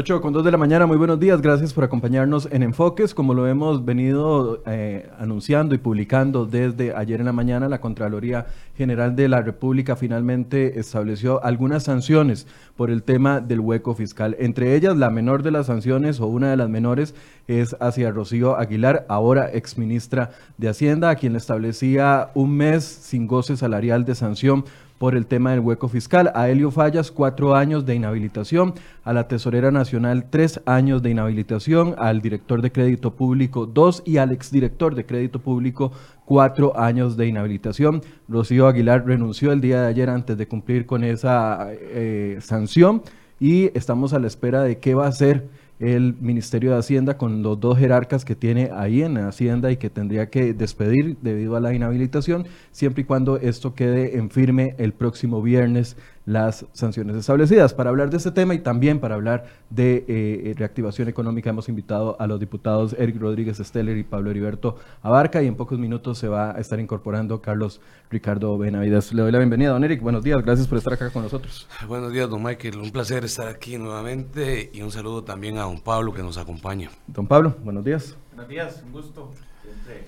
[0.00, 3.16] 8 con 2 de la mañana, muy buenos días, gracias por acompañarnos en Enfoques.
[3.16, 8.46] Como lo hemos venido eh, anunciando y publicando desde ayer en la mañana, la Contraloría
[8.76, 14.36] General de la República finalmente estableció algunas sanciones por el tema del hueco fiscal.
[14.38, 17.16] Entre ellas, la menor de las sanciones o una de las menores
[17.48, 23.26] es hacia Rocío Aguilar, ahora exministra de Hacienda, a quien le establecía un mes sin
[23.26, 24.64] goce salarial de sanción
[24.98, 26.30] por el tema del hueco fiscal.
[26.34, 28.74] A Helio Fallas, cuatro años de inhabilitación.
[29.04, 31.94] A la Tesorera Nacional, tres años de inhabilitación.
[31.98, 34.02] Al director de crédito público, dos.
[34.04, 35.92] Y al exdirector de crédito público,
[36.24, 38.02] cuatro años de inhabilitación.
[38.28, 43.02] Rocío Aguilar renunció el día de ayer antes de cumplir con esa eh, sanción
[43.40, 45.48] y estamos a la espera de qué va a hacer
[45.80, 49.90] el Ministerio de Hacienda con los dos jerarcas que tiene ahí en Hacienda y que
[49.90, 54.92] tendría que despedir debido a la inhabilitación, siempre y cuando esto quede en firme el
[54.92, 55.96] próximo viernes
[56.28, 57.72] las sanciones establecidas.
[57.72, 62.20] Para hablar de este tema y también para hablar de eh, reactivación económica hemos invitado
[62.20, 66.28] a los diputados Eric Rodríguez Steller y Pablo Heriberto Abarca y en pocos minutos se
[66.28, 69.14] va a estar incorporando Carlos Ricardo Benavides.
[69.14, 70.02] Le doy la bienvenida, don Eric.
[70.02, 71.66] Buenos días, gracias por estar acá con nosotros.
[71.86, 72.76] Buenos días, don Michael.
[72.76, 76.90] Un placer estar aquí nuevamente y un saludo también a don Pablo que nos acompaña.
[77.06, 78.14] Don Pablo, buenos días.
[78.32, 79.30] Buenos días, un gusto
[79.62, 80.04] siempre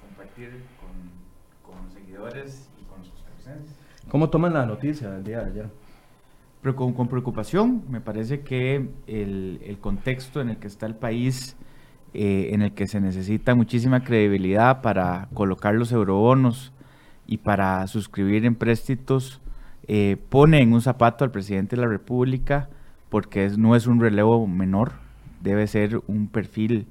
[0.00, 2.70] compartir con, con los seguidores
[4.10, 5.68] ¿Cómo toman la noticia del día de ayer?
[6.62, 11.56] Pero con, preocupación, me parece que el, contexto en el que está el país,
[12.12, 16.72] eh, en el que se necesita muchísima credibilidad para colocar los eurobonos
[17.28, 19.40] y para suscribir empréstitos,
[19.86, 22.68] eh, pone en un zapato al presidente de la República
[23.10, 24.94] porque no es un relevo menor,
[25.40, 26.88] debe ser un perfil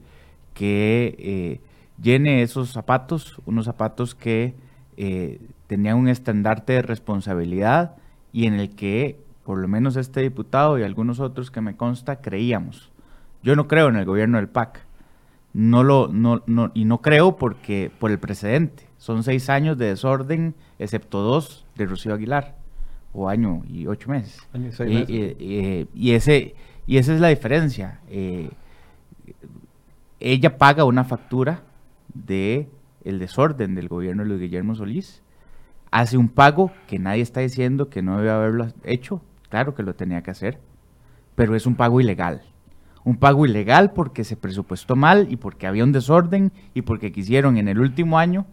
[0.53, 1.61] que eh,
[2.01, 4.55] llene esos zapatos, unos zapatos que
[5.69, 7.95] tenían un estandarte de responsabilidad
[8.33, 12.21] y en el que por lo menos este diputado y algunos otros que me consta
[12.21, 12.89] creíamos.
[13.43, 14.83] Yo no creo en el gobierno del PAC.
[15.53, 18.87] No lo, no, no, y no creo porque por el precedente.
[18.97, 22.55] Son seis años de desorden, excepto dos de Rocío Aguilar,
[23.13, 24.39] o año y ocho meses.
[25.93, 26.55] y, ese,
[26.87, 27.99] y esa es la diferencia.
[28.09, 28.49] Eh,
[30.19, 31.61] ella paga una factura
[32.11, 32.67] de
[33.03, 35.21] el desorden del gobierno de Luis Guillermo Solís
[35.91, 39.95] hace un pago que nadie está diciendo que no debe haberlo hecho, claro que lo
[39.95, 40.59] tenía que hacer,
[41.35, 42.41] pero es un pago ilegal.
[43.03, 47.57] Un pago ilegal porque se presupuestó mal y porque había un desorden y porque quisieron
[47.57, 48.45] en el último año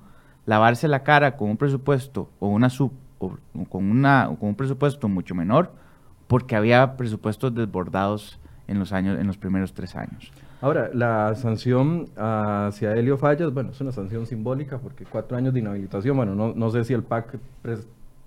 [0.46, 5.34] lavarse la cara con un presupuesto o una sub con una con un presupuesto mucho
[5.34, 5.72] menor
[6.26, 10.30] porque había presupuestos desbordados en los años en los primeros tres años.
[10.60, 15.60] Ahora, la sanción hacia Helio Fallas, bueno, es una sanción simbólica porque cuatro años de
[15.60, 17.38] inhabilitación, bueno, no, no sé si el PAC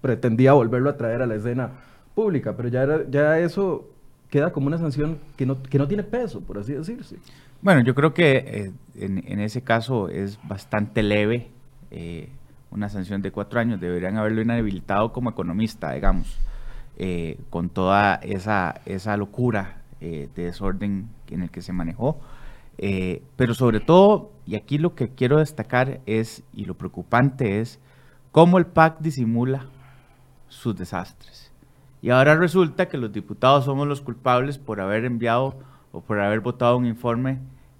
[0.02, 1.72] pretendía volverlo a traer a la escena
[2.14, 3.88] pública, pero ya, ya eso
[4.30, 7.18] queda como una sanción que no, que no tiene peso, por así decirse.
[7.62, 11.48] Bueno, yo creo que eh, en, ese caso es bastante leve
[11.92, 12.30] eh,
[12.72, 16.38] una sanción de cuatro años, deberían haberlo inhabilitado como economista, digamos,
[16.98, 22.20] eh, con toda esa, esa locura de desorden en el que se manejó.
[22.78, 27.80] Eh, pero sobre todo, y aquí lo que quiero destacar es, y lo preocupante es,
[28.32, 29.66] cómo el PAC disimula
[30.48, 31.52] sus desastres.
[32.02, 35.56] Y ahora resulta que los diputados somos los culpables por haber enviado
[35.92, 37.40] o por haber votado un informe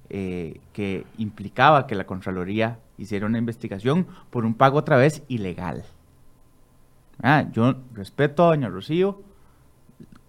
[0.10, 5.86] eh, que implicaba que la Contraloría hiciera una investigación por un pago otra vez ilegal.
[7.22, 9.22] Ah, yo respeto a doña Rocío,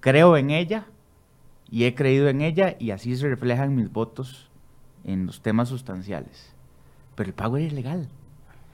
[0.01, 0.87] creo en ella,
[1.71, 4.49] y he creído en ella y así se reflejan mis votos
[5.05, 6.53] en los temas sustanciales.
[7.15, 8.09] Pero el pago era ilegal.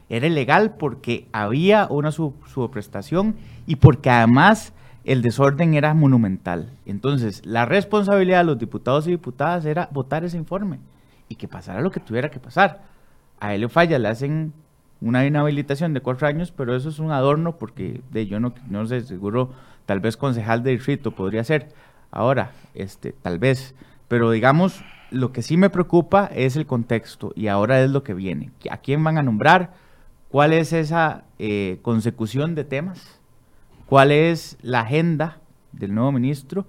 [0.08, 4.72] Era ilegal porque había una subprestación y porque además
[5.04, 6.72] el desorden era monumental.
[6.84, 10.78] Entonces, la responsabilidad de los diputados y diputadas era votar ese informe
[11.28, 12.82] y que pasara lo que tuviera que pasar.
[13.40, 14.52] A Helio Falla le hacen
[15.00, 18.86] una inhabilitación de cuatro años, pero eso es un adorno porque de, yo no, no
[18.86, 19.50] sé, seguro
[19.84, 21.68] tal vez concejal de distrito podría ser
[22.16, 23.74] ahora, este, tal vez,
[24.08, 28.14] pero digamos, lo que sí me preocupa es el contexto y ahora es lo que
[28.14, 28.50] viene.
[28.70, 29.74] ¿A quién van a nombrar?
[30.30, 33.20] ¿Cuál es esa eh, consecución de temas?
[33.86, 35.40] ¿Cuál es la agenda
[35.72, 36.66] del nuevo ministro?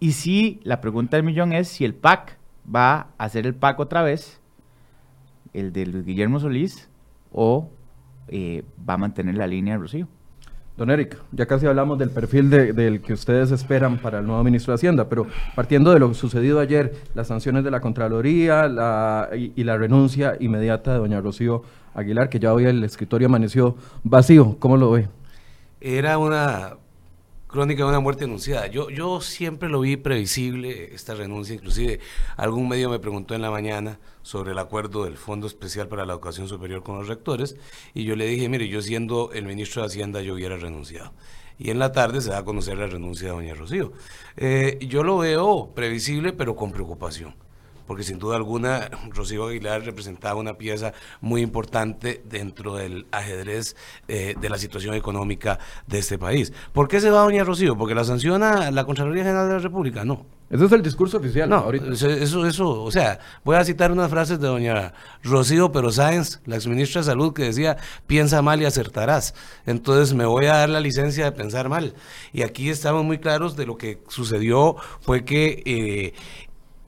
[0.00, 2.38] Y si la pregunta del millón es si el PAC
[2.74, 4.40] va a hacer el PAC otra vez,
[5.52, 6.88] el de Luis Guillermo Solís,
[7.32, 7.70] o
[8.28, 10.08] eh, va a mantener la línea de Rocío.
[10.76, 14.72] Don Eric, ya casi hablamos del perfil del que ustedes esperan para el nuevo ministro
[14.72, 18.64] de Hacienda, pero partiendo de lo sucedido ayer, las sanciones de la Contraloría
[19.34, 21.62] y, la renuncia inmediata de doña Rocío
[21.94, 25.08] Aguilar, que ya hoy el escritorio amaneció vacío, ¿cómo lo ve?
[25.82, 26.76] Era una
[27.50, 28.66] crónica de una muerte anunciada.
[28.68, 31.54] Yo, yo siempre lo vi previsible, esta renuncia.
[31.54, 32.00] Inclusive
[32.36, 36.12] algún medio me preguntó en la mañana sobre el acuerdo del Fondo Especial para la
[36.14, 37.56] Educación Superior con los rectores
[37.94, 41.12] y yo le dije, mire, yo siendo el ministro de Hacienda yo hubiera renunciado.
[41.58, 43.92] Y en la tarde se va a conocer la renuncia de doña Rocío.
[44.36, 47.34] Eh, yo lo veo previsible, pero con preocupación
[47.90, 53.74] porque sin duda alguna Rocío Aguilar representaba una pieza muy importante dentro del ajedrez
[54.06, 55.58] eh, de la situación económica
[55.88, 56.52] de este país.
[56.72, 57.76] ¿Por qué se va doña Rocío?
[57.76, 60.04] ¿Porque la sanciona la Contraloría General de la República?
[60.04, 60.24] No.
[60.50, 61.48] Ese es el discurso oficial.
[61.48, 61.92] No, ahorita.
[61.92, 64.92] Eso, eso, o sea, voy a citar unas frases de doña
[65.24, 67.76] Rocío Pero Sáenz, la exministra de Salud, que decía,
[68.06, 69.34] piensa mal y acertarás.
[69.66, 71.94] Entonces me voy a dar la licencia de pensar mal.
[72.32, 76.14] Y aquí estamos muy claros de lo que sucedió fue que eh,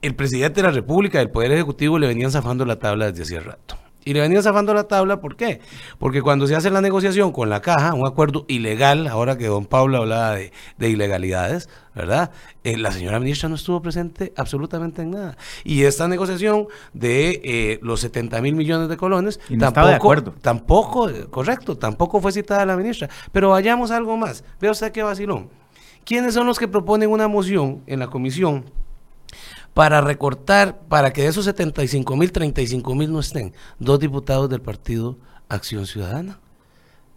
[0.03, 3.39] el presidente de la República, del Poder Ejecutivo, le venían zafando la tabla desde hace
[3.39, 3.77] rato.
[4.03, 5.61] Y le venían zafando la tabla, ¿por qué?
[5.97, 9.65] Porque cuando se hace la negociación con la caja, un acuerdo ilegal, ahora que don
[9.65, 12.31] Pablo hablaba de, ilegalidades, ¿verdad?
[12.65, 15.37] Eh, la señora ministra no estuvo presente absolutamente en nada.
[15.63, 20.35] Y esta negociación de eh, los 70 mil millones de colones, tampoco, de acuerdo.
[20.41, 23.09] tampoco, correcto, tampoco fue citada la ministra.
[23.31, 24.43] Pero vayamos a algo más.
[24.59, 25.49] Vea usted qué vacilón.
[26.03, 28.65] ¿Quiénes son los que proponen una moción en la comisión
[29.73, 34.61] para recortar, para que de esos 75 mil, 35 mil no estén dos diputados del
[34.61, 35.17] partido
[35.49, 36.39] Acción Ciudadana.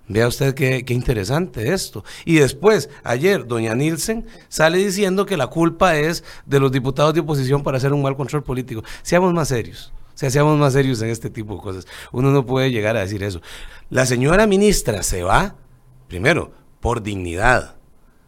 [0.08, 2.04] Vea usted qué, qué, interesante esto.
[2.24, 7.20] Y después, ayer, doña Nielsen sale diciendo que la culpa es de los diputados de
[7.20, 8.84] oposición para hacer un mal control político.
[9.02, 9.92] Seamos más serios.
[10.14, 11.86] O sea, seamos más serios en este tipo de cosas.
[12.12, 13.42] Uno no puede llegar a decir eso.
[13.90, 15.56] La señora ministra se va,
[16.08, 17.76] primero, por dignidad,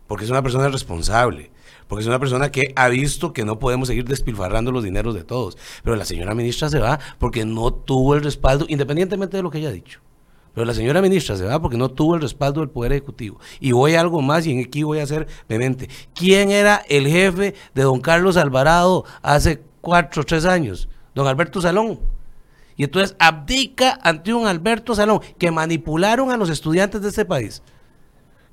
[0.08, 1.50] porque es una persona responsable
[1.88, 5.24] porque es una persona que ha visto que no podemos seguir despilfarrando los dineros de
[5.24, 5.56] todos.
[5.82, 9.58] Pero la señora ministra se va porque no tuvo el respaldo, independientemente de lo que
[9.58, 10.00] haya dicho.
[10.54, 13.38] Pero la señora ministra se va porque no tuvo el respaldo del Poder Ejecutivo.
[13.60, 15.88] Y voy a algo más y en aquí voy a ser vehemente.
[16.14, 20.88] ¿Quién era el jefe de don Carlos Alvarado hace cuatro o tres años?
[21.14, 22.00] Don Alberto Salón.
[22.76, 27.62] Y entonces abdica ante un Alberto Salón que manipularon a los estudiantes de este país.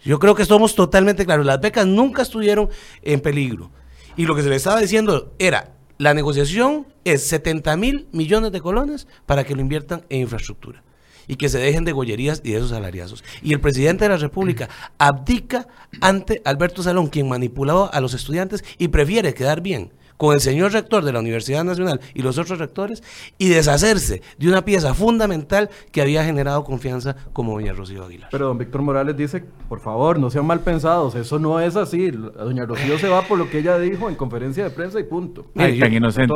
[0.05, 1.45] Yo creo que somos totalmente claros.
[1.45, 2.69] Las becas nunca estuvieron
[3.01, 3.71] en peligro.
[4.15, 8.61] Y lo que se le estaba diciendo era, la negociación es 70 mil millones de
[8.61, 10.83] colones para que lo inviertan en infraestructura
[11.27, 13.23] y que se dejen de gollerías y de esos salariazos.
[13.41, 14.69] Y el presidente de la República
[14.99, 15.67] abdica
[16.01, 20.71] ante Alberto Salón, quien manipulaba a los estudiantes y prefiere quedar bien con el señor
[20.71, 23.03] rector de la Universidad Nacional y los otros rectores
[23.37, 28.29] y deshacerse de una pieza fundamental que había generado confianza como doña Rocío Aguilar.
[28.31, 32.11] Pero don Víctor Morales dice, por favor, no sean mal pensados, eso no es así.
[32.11, 35.45] Doña Rocío se va por lo que ella dijo en conferencia de prensa y punto.
[35.55, 36.33] Ay, tan inocente,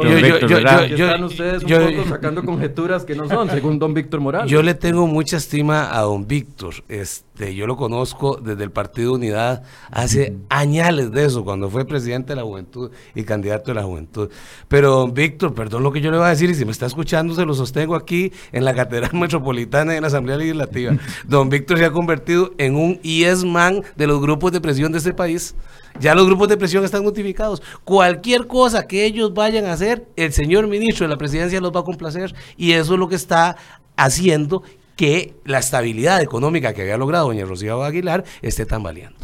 [0.93, 4.51] están ustedes un poco sacando conjeturas que no son, según don Víctor Morales.
[4.51, 6.75] Yo le tengo mucha estima a don Víctor.
[6.87, 12.33] Este, yo lo conozco desde el Partido Unidad hace añales de eso, cuando fue presidente
[12.33, 14.29] de la Juventud y candidato de la juventud.
[14.67, 17.33] Pero, Víctor, perdón lo que yo le voy a decir, y si me está escuchando,
[17.33, 20.93] se lo sostengo aquí en la Catedral Metropolitana y en la Asamblea Legislativa.
[21.27, 24.97] Don Víctor se ha convertido en un yes man de los grupos de presión de
[24.97, 25.55] este país.
[25.99, 27.61] Ya los grupos de presión están notificados.
[27.83, 31.81] Cualquier cosa que ellos vayan a hacer, el señor ministro de la presidencia los va
[31.81, 33.57] a complacer y eso es lo que está
[33.97, 34.63] haciendo
[34.99, 39.17] que la estabilidad económica que había logrado doña Rocío Aguilar esté tambaleando.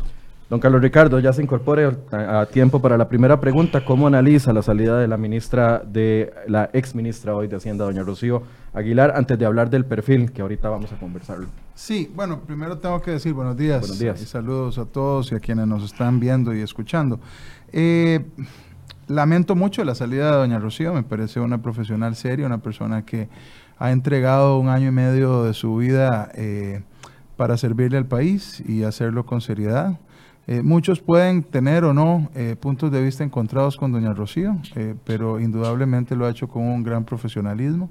[0.49, 3.83] Don Carlos Ricardo, ya se incorpore a, tiempo para la primera pregunta.
[3.83, 8.03] ¿Cómo analiza la salida de la ministra, de la ex ministra hoy de Hacienda, doña
[8.03, 11.47] Rocío Aguilar, antes de hablar del perfil, que ahorita vamos a conversarlo?
[11.73, 13.81] Sí, bueno, primero tengo que decir buenos días.
[13.81, 14.21] Buenos días.
[14.21, 17.19] Y saludos a todos y a quienes nos están viendo y escuchando.
[17.73, 18.23] Eh,
[19.07, 23.27] lamento mucho la salida de doña Rocío, me parece una profesional seria, una persona que
[23.77, 26.83] ha entregado un año y medio de su vida eh,
[27.37, 29.99] para servirle al país y hacerlo con seriedad.
[30.47, 34.57] Eh, muchos pueden tener o no eh, puntos de vista encontrados con doña Rocío,
[35.03, 37.89] pero indudablemente lo ha hecho con un gran profesionalismo.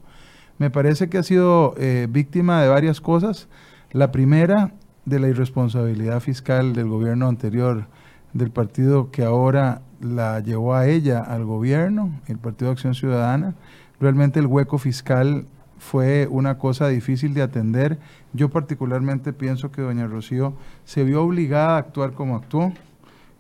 [0.59, 1.75] Me parece que ha sido
[2.09, 3.49] víctima de varias cosas.
[3.91, 4.73] La primera,
[5.05, 7.89] de la irresponsabilidad fiscal del gobierno anterior,
[8.33, 13.55] del partido que ahora la llevó a ella al gobierno, el Partido de Acción Ciudadana.
[14.01, 15.47] Realmente el hueco fiscal
[15.79, 17.99] fue una cosa difícil de atender.
[18.33, 20.55] Yo particularmente pienso que doña Rocío
[20.85, 22.73] se vio obligada a actuar como actuó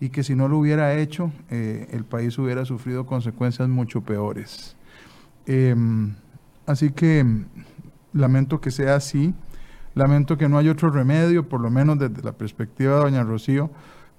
[0.00, 4.76] y que si no lo hubiera hecho, eh, el país hubiera sufrido consecuencias mucho peores.
[5.46, 6.14] Em,
[6.66, 7.24] así que
[8.12, 9.34] lamento que sea así,
[9.94, 13.70] lamento que no haya otro remedio, por lo menos desde la perspectiva de doña Rocío,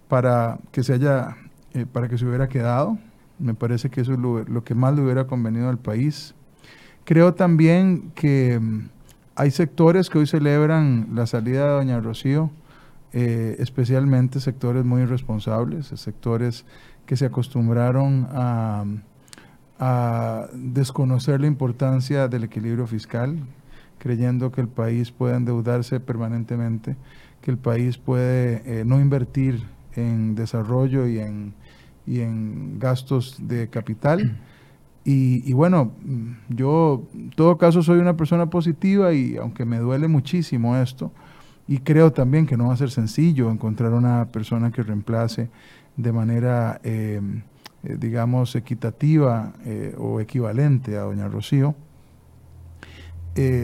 [0.08, 1.36] para que se haya,
[1.74, 2.98] eh, para que se hubiera quedado.
[3.38, 6.34] Me parece que eso es lo que más le hubiera convenido al país.
[7.06, 8.90] Creo también que mm,
[9.36, 12.50] hay sectores que hoy celebran la salida de doña Rocío
[13.14, 16.66] eh, especialmente sectores muy irresponsables, sectores
[17.06, 18.84] que se acostumbraron a,
[20.54, 23.40] desconocer la importancia del equilibrio fiscal,
[24.00, 26.96] creyendo que el país puede endeudarse permanentemente,
[27.42, 29.64] que el país puede no invertir
[29.96, 31.54] en desarrollo y en,
[32.08, 34.38] y en gastos de capital.
[35.08, 35.92] Y, bueno,
[36.50, 41.12] yo en todo caso soy una persona positiva y aunque me duele muchísimo esto,
[41.68, 45.50] y creo también que no va a ser sencillo encontrar una persona que reemplace
[45.96, 47.22] de manera, eh,
[47.84, 51.76] eh, digamos, equitativa eh, o equivalente a doña Rocío,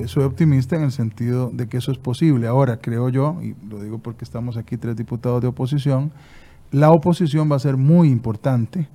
[0.05, 2.45] soy optimista en el sentido de que eso es posible.
[2.45, 6.12] Ahora, creo yo, y lo digo porque estamos aquí tres diputados de oposición,
[6.71, 8.89] la oposición va a ser muy importante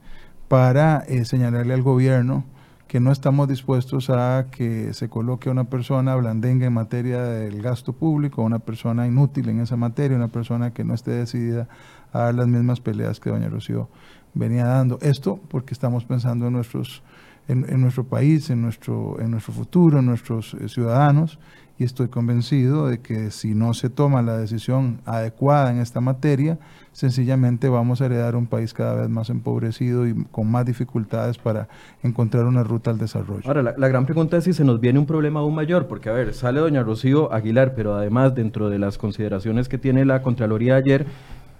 [0.48, 2.44] para eh, señalarle al gobierno
[2.88, 7.92] que no estamos dispuestos a que se coloque una persona blandenga en materia del gasto
[7.92, 11.68] público, una persona inútil en esa materia, una persona que no esté decidida
[12.12, 13.88] a dar las mismas peleas que doña Rocío
[14.34, 14.98] venía dando.
[15.02, 17.02] Esto porque estamos pensando en nuestros
[17.48, 21.38] en, nuestro país, en nuestro, en nuestro futuro, en nuestros eh, ciudadanos,
[21.78, 26.59] y estoy convencido de que si no se toma la decisión adecuada en esta materia,
[26.92, 31.68] sencillamente vamos a heredar un país cada vez más empobrecido y con más dificultades para
[32.02, 33.42] encontrar una ruta al desarrollo.
[33.47, 36.12] Ahora, la, gran pregunta es si se nos viene un problema aún mayor, porque a
[36.12, 40.76] ver, sale doña Rocío Aguilar, pero además dentro de las consideraciones que tiene la Contraloría
[40.76, 41.06] ayer,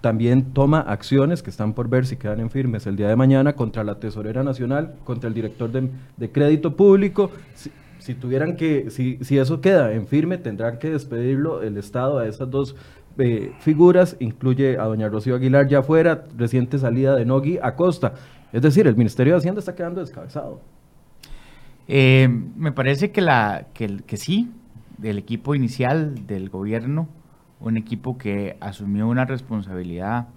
[0.01, 3.53] también toma acciones que están por ver si quedan en firmes el día de mañana
[3.53, 7.31] contra la Tesorera Nacional, contra el director de, Crédito Público.
[8.15, 12.49] Tuvieran que, si, si eso queda en firme, tendrán que despedirlo el Estado a esas
[12.49, 12.75] dos
[13.19, 18.13] eh, figuras, incluye a doña Rocío Aguilar ya fuera, reciente salida de Nogui Acosta.
[18.53, 20.61] Es decir, el Ministerio de Hacienda está quedando descabezado.
[21.87, 24.51] Eh, me parece que, la, que, que sí,
[24.99, 27.07] del equipo inicial del gobierno
[27.59, 30.27] un equipo que asumió una responsabilidad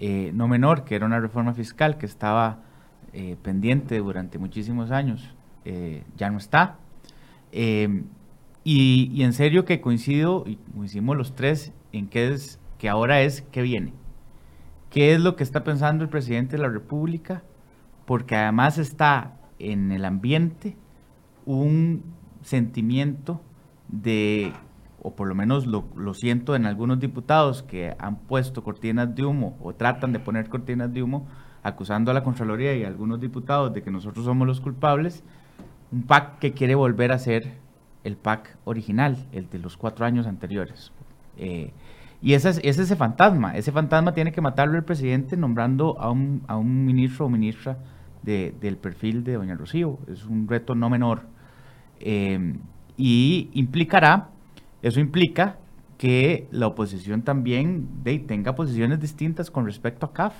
[0.00, 2.60] eh, no menor, que era una reforma fiscal que estaba
[3.42, 5.34] pendiente durante muchísimos años,
[6.16, 6.78] ya no está.
[7.52, 13.42] Y, en serio que coincido, y coincidimos los tres, en que, es, que ahora es
[13.52, 13.92] qué viene.
[14.90, 17.42] ¿Qué es lo que está pensando el presidente de la República?
[18.06, 20.76] Porque además está en el ambiente
[21.44, 22.02] un
[22.42, 23.40] sentimiento
[23.88, 24.52] de
[25.04, 29.58] o por lo menos lo, siento en algunos diputados que han puesto cortinas de humo
[29.60, 31.26] o tratan de poner cortinas de humo,
[31.64, 35.24] acusando a la Contraloría y a algunos diputados de que nosotros somos los culpables,
[35.92, 37.52] un PAC que quiere volver a ser
[38.04, 40.92] el PAC original, el de los cuatro años anteriores.
[41.36, 41.72] Eh,
[42.20, 46.42] y ese es, ese fantasma, ese fantasma tiene que matarlo el presidente nombrando a un,
[46.46, 47.78] a un ministro o ministra
[48.22, 49.98] del perfil de doña Rocío.
[50.08, 51.22] Es un reto no menor.
[51.98, 52.54] Eh,
[52.96, 54.28] y implicará
[54.82, 55.58] eso implica
[55.96, 57.88] que la oposición también
[58.26, 60.34] tenga posiciones distintas con respecto a CAF,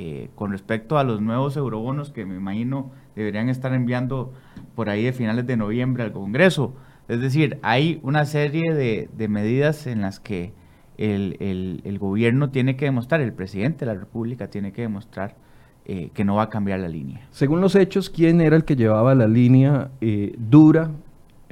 [0.00, 4.32] eh, con respecto a los nuevos eurobonos que me imagino deberían estar enviando
[4.76, 6.76] por ahí de finales de noviembre al Congreso.
[7.08, 10.52] Es decir, hay una serie de, medidas en las que
[10.98, 15.34] el, gobierno tiene que demostrar, el presidente de la República tiene que demostrar
[15.84, 17.26] eh, que no va a cambiar la línea.
[17.32, 20.92] Según los hechos, ¿quién era el que llevaba la línea eh, dura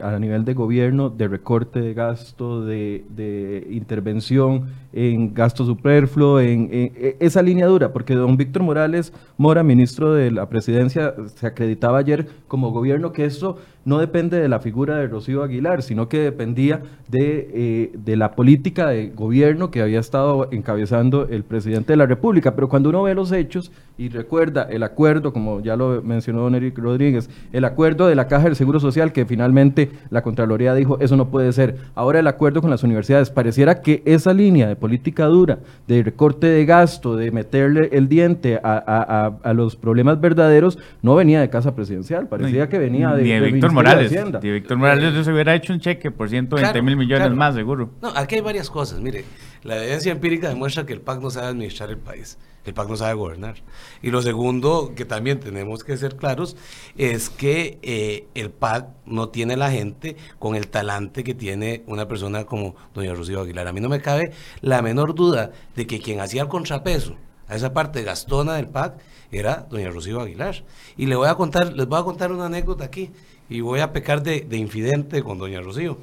[0.03, 7.17] a nivel de gobierno de recorte de gasto, de, intervención en gasto superfluo, en, en,
[7.21, 12.29] esa línea dura, porque don Víctor Morales Mora, ministro de la presidencia, se acreditaba ayer
[12.49, 16.83] como gobierno que esto no depende de la figura de Rocío Aguilar, sino que dependía
[17.09, 22.07] de, eh, de, la política de gobierno que había estado encabezando el presidente de la
[22.07, 22.57] República.
[22.57, 26.57] Pero cuando uno ve los hechos y recuerda el acuerdo, como ya lo mencionó don
[26.57, 30.99] Eric Rodríguez, el acuerdo de la Caja del Seguro Social, que finalmente la Contraloría dijo,
[30.99, 31.77] eso no puede ser.
[31.95, 36.49] Ahora el acuerdo con las universidades, pareciera que esa línea de política dura, de recorte
[36.49, 42.27] de gasto, de meterle el diente a, los problemas verdaderos, no venía de casa presidencial,
[42.27, 44.11] parecía que venía de, de Morales.
[44.11, 47.91] De Víctor Morales se hubiera hecho un cheque por 120 mil millones más, seguro.
[48.03, 49.01] No, aquí hay varias cosas.
[49.01, 49.25] Mire,
[49.63, 52.39] la evidencia empírica demuestra que el PAC no sabe administrar el país.
[52.65, 53.57] El PAC no sabe gobernar.
[54.03, 56.57] Y lo segundo, que también tenemos que ser claros,
[56.97, 62.09] es que eh, el PAC no tiene la gente con el talante que tiene una
[62.09, 63.69] persona como doña Rocío Aguilar.
[63.69, 67.17] A mí no me cabe la menor duda de que quien hacía el contrapeso
[67.49, 68.95] a esa parte gastona del PAC
[69.33, 70.65] era doña Rocío Aguilar.
[70.97, 73.11] Y le voy a contar, les voy a contar una anécdota aquí
[73.49, 75.99] y voy a pecar de, de infidente con doña Rocío.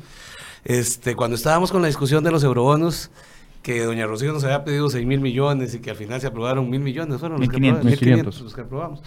[0.66, 3.12] Este, cuando estábamos con la discusión de los eurobonos,
[3.64, 6.70] que doña Rocío nos había pedido 6 mil millones y que al final se aprobaron
[6.70, 9.02] mil millones, fueron los, 1500, que, los que aprobamos.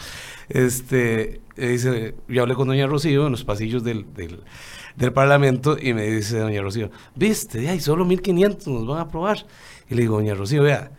[0.49, 4.41] Este, dice, yo hablé con doña Rocío en los pasillos del, del,
[4.97, 9.47] del Parlamento y me dice doña Rocío, viste, hay solo 1500 nos van a aprobar.
[9.91, 10.91] Y le digo, doña Rocío, vea,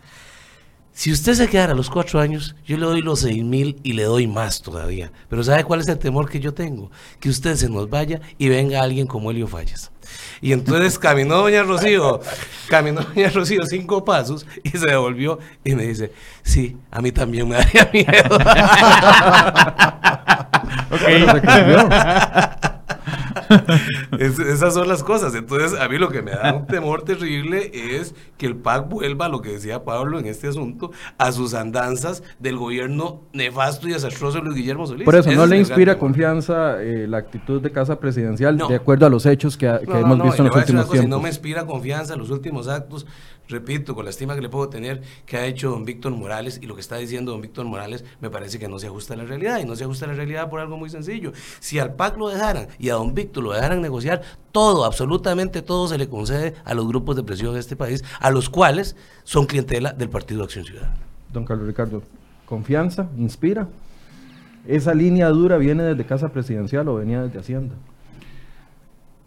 [0.98, 3.92] si usted se quedara a los cuatro años, yo le doy los seis mil y
[3.92, 5.12] le doy más todavía.
[5.28, 6.90] Pero ¿sabe cuál es el temor que yo tengo?
[7.20, 9.92] Que usted se nos vaya y venga alguien como Elio Fallas.
[10.40, 12.18] Y entonces caminó doña Rocío,
[12.66, 16.10] caminó doña Rocío cinco pasos y se devolvió y me dice,
[16.42, 18.34] sí, a mí también me daría miedo.
[20.90, 22.58] ok.
[24.18, 25.34] esas son las cosas.
[25.34, 29.28] Entonces, a mí lo que me da un temor terrible es que el PAC vuelva,
[29.28, 34.38] lo que decía Pablo en este asunto, a sus andanzas del gobierno nefasto y desastroso
[34.38, 35.04] de Luis Guillermo Solís.
[35.04, 39.10] Por eso, ¿no le inspira confianza eh, la actitud de Casa Presidencial de acuerdo a
[39.10, 41.08] los hechos que, hemos visto en los últimos tiempos?
[41.08, 43.06] no me inspira confianza los últimos actos
[43.48, 46.66] repito, con la estima que le puedo tener que ha hecho don Víctor Morales y
[46.66, 49.24] lo que está diciendo don Víctor Morales me parece que no se ajusta a la
[49.24, 51.32] realidad y no se ajusta a la realidad por algo muy sencillo.
[51.60, 55.88] Si al PAC lo dejaran y a don Víctor lo dejaran negociar, todo, absolutamente todo
[55.88, 59.46] se le concede a los grupos de presión de este país, a los cuales son
[59.46, 60.96] clientela del Partido Acción Ciudadana.
[61.32, 62.02] Don Carlos Ricardo,
[62.46, 63.08] ¿confianza?
[63.16, 63.68] ¿Inspira?
[64.66, 67.74] ¿Esa línea dura viene desde Casa Presidencial o venía desde Hacienda?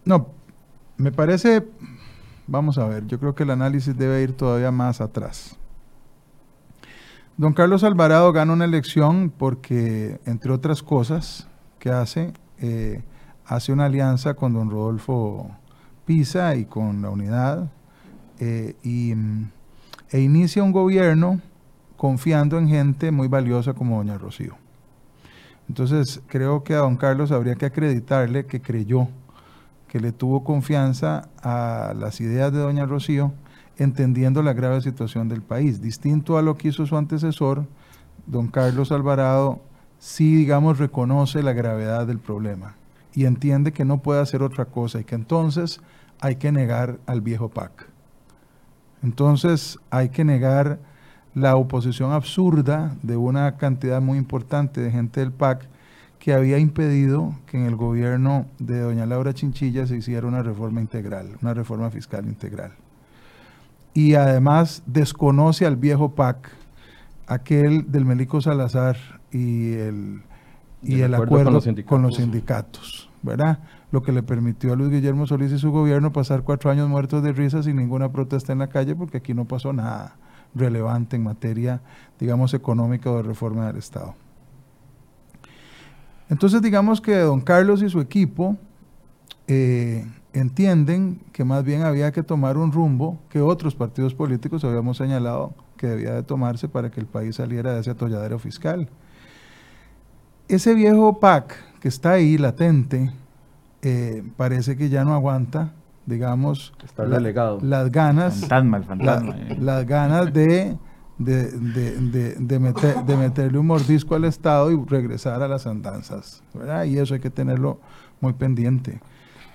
[0.05, 0.29] No,
[0.97, 1.63] me parece
[2.51, 5.55] Vamos a ver, yo creo que el análisis debe ir todavía más atrás.
[7.37, 11.47] Don Carlos Alvarado gana una elección porque, entre otras cosas
[11.79, 13.03] que hace, eh,
[13.51, 15.51] hace una alianza con don Rodolfo
[16.05, 17.69] Pisa y con la unidad
[18.39, 19.13] eh, y,
[20.09, 21.41] e inicia un gobierno
[21.97, 24.55] confiando en gente muy valiosa como doña Rocío.
[25.67, 29.09] Entonces creo que a don Carlos habría que acreditarle que creyó
[29.89, 33.33] que le tuvo confianza a las ideas de doña Rocío,
[33.77, 35.81] entendiendo la grave situación del país.
[35.81, 37.65] Distinto a lo que hizo su antecesor,
[38.25, 39.59] don Carlos Alvarado
[39.99, 42.77] sí, digamos, reconoce la gravedad del problema
[43.13, 45.81] y entiende que no puede hacer otra cosa y que entonces
[46.19, 47.87] hay que negar al viejo PAC.
[49.03, 50.79] Entonces hay que negar
[51.33, 55.67] la oposición absurda de una cantidad muy importante de gente del PAC
[56.19, 60.79] que había impedido que en el gobierno de doña Laura Chinchilla se hiciera una reforma
[60.79, 62.73] integral, una reforma fiscal integral.
[63.93, 66.51] Y además desconoce al viejo PAC,
[67.25, 68.97] aquel del Melico Salazar
[69.31, 70.21] y el,
[70.83, 73.59] y el acuerdo, con, los sindicatos, ¿verdad?
[73.91, 77.21] Lo que le permitió a Luis Guillermo Solís y su gobierno pasar cuatro años muertos
[77.23, 80.15] de risa sin ninguna protesta en la calle, porque aquí no pasó nada
[80.55, 81.81] relevante en materia,
[82.19, 84.15] digamos, económica o de reforma del Estado.
[86.29, 88.57] Entonces digamos que don Carlos y su equipo
[89.47, 94.97] eh, entienden que más bien había que tomar un rumbo que otros partidos políticos habíamos
[94.97, 98.87] señalado que debía de tomarse para que el país saliera de ese atolladero fiscal.
[100.47, 103.11] Ese viejo PAC que está ahí latente,
[103.81, 105.73] eh, parece que ya no aguanta,
[106.05, 106.73] digamos,
[107.61, 109.57] las ganas, eh.
[109.59, 110.77] las ganas de
[111.17, 116.43] de, de, de, meter, de meterle un mordisco al Estado y regresar a las andanzas.
[116.53, 116.85] ¿verdad?
[116.85, 117.79] Y eso hay que tenerlo
[118.19, 118.99] muy pendiente.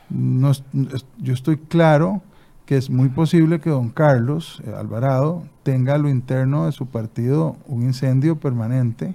[0.08, 0.52] No,
[1.18, 2.22] yo estoy claro
[2.64, 6.86] que es muy posible que don Carlos eh, Alvarado tenga a lo interno de su
[6.86, 9.14] partido un incendio permanente,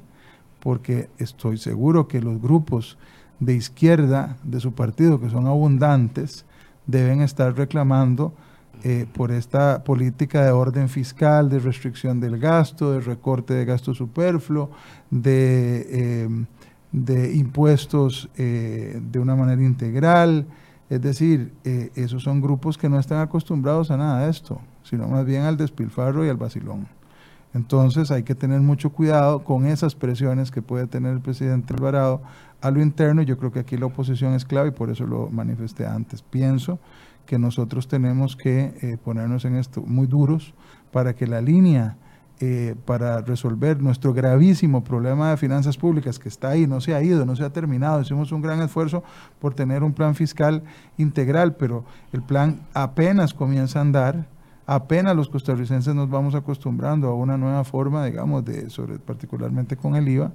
[0.62, 2.98] porque estoy seguro que los grupos
[3.40, 6.46] de izquierda de su partido, que son abundantes,
[6.86, 8.34] deben estar reclamando
[8.84, 13.94] eh, por esta política de orden fiscal, de restricción del gasto, de recorte de gasto
[13.94, 14.72] superfluo,
[15.10, 16.46] de, em,
[17.34, 20.46] impuestos eh, de una manera integral.
[20.90, 25.08] Es decir, eh, esos son grupos que no están acostumbrados a nada de esto, sino
[25.08, 27.01] más bien al despilfarro y al vacilón.
[27.54, 32.22] Entonces hay que tener mucho cuidado con esas presiones que puede tener el presidente Alvarado
[32.62, 33.22] a lo interno.
[33.22, 36.22] Yo creo que aquí la oposición es clave y por eso lo manifesté antes.
[36.22, 36.80] Pienso
[37.26, 40.54] que nosotros tenemos que eh, ponernos en esto muy duros
[40.92, 41.98] para que la línea
[42.44, 47.04] eh, para resolver nuestro gravísimo problema de finanzas públicas que está ahí, no se ha
[47.04, 48.02] ido, no se ha terminado.
[48.02, 49.04] Hicimos un gran esfuerzo
[49.40, 50.64] por tener un plan fiscal
[50.98, 54.28] integral, pero el plan apenas comienza a andar,
[54.74, 58.68] apenas los costarricenses nos vamos acostumbrando a una nueva forma, digamos, de
[59.06, 60.32] particularmente con el IVA,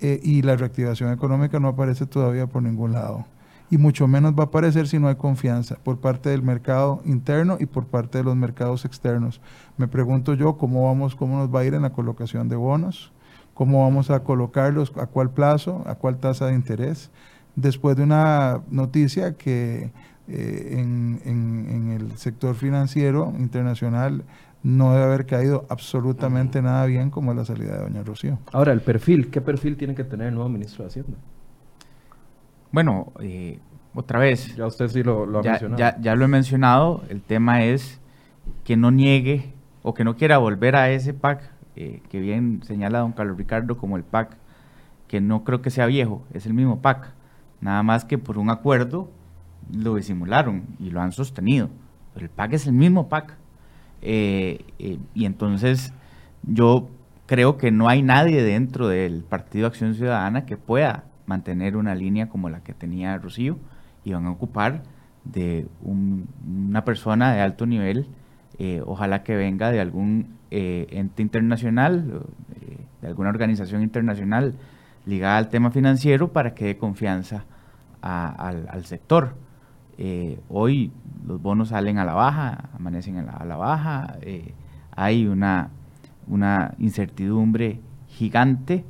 [0.00, 3.24] eh, y la reactivación económica no aparece todavía por ningún lado
[3.70, 7.56] y mucho menos va a aparecer si no hay confianza por parte del mercado interno
[7.58, 9.40] y por parte de los mercados externos.
[9.76, 13.12] Me pregunto yo cómo vamos, cómo nos va a ir en la colocación de bonos,
[13.54, 17.10] cómo vamos a colocarlos, a cuál plazo, a cuál tasa de interés,
[17.56, 19.90] después de una noticia que
[20.28, 24.24] eh, en, en, el sector financiero internacional
[24.62, 28.38] no debe haber caído absolutamente nada bien como la salida de doña Rocío.
[28.52, 31.16] Ahora, el perfil, ¿qué perfil tiene que tener el nuevo ministro de Hacienda?
[32.72, 33.60] Bueno, eh,
[33.94, 34.56] otra vez.
[34.56, 36.02] Ya usted sí lo, ha ya, mencionado.
[36.02, 38.00] Ya, lo he mencionado, el tema es
[38.64, 42.98] que no niegue o que no quiera volver a ese PAC, eh, que bien señala
[42.98, 44.36] don Carlos Ricardo como el PAC,
[45.06, 47.12] que no creo que sea viejo, es el mismo PAC,
[47.60, 49.08] nada más que por un acuerdo
[49.72, 51.70] lo disimularon y lo han sostenido,
[52.14, 53.36] pero el PAC es el mismo PAC.
[54.02, 54.64] Eh,
[55.14, 55.92] y entonces
[56.42, 56.88] yo
[57.26, 62.28] creo que no hay nadie dentro del Partido Acción Ciudadana que pueda mantener una línea
[62.28, 63.58] como la que tenía Rocío
[64.04, 64.82] y van a ocupar
[65.24, 68.06] de una persona de alto nivel,
[68.58, 72.22] eh, ojalá que venga de algún eh, ente internacional,
[72.60, 74.54] eh, de alguna organización internacional
[75.04, 77.44] ligada al tema financiero para que dé confianza
[78.00, 79.34] al, sector.
[80.48, 80.92] Hoy
[81.26, 84.18] los bonos salen a la baja, amanecen a la, baja,
[84.92, 85.70] hay una,
[86.26, 88.84] una incertidumbre gigante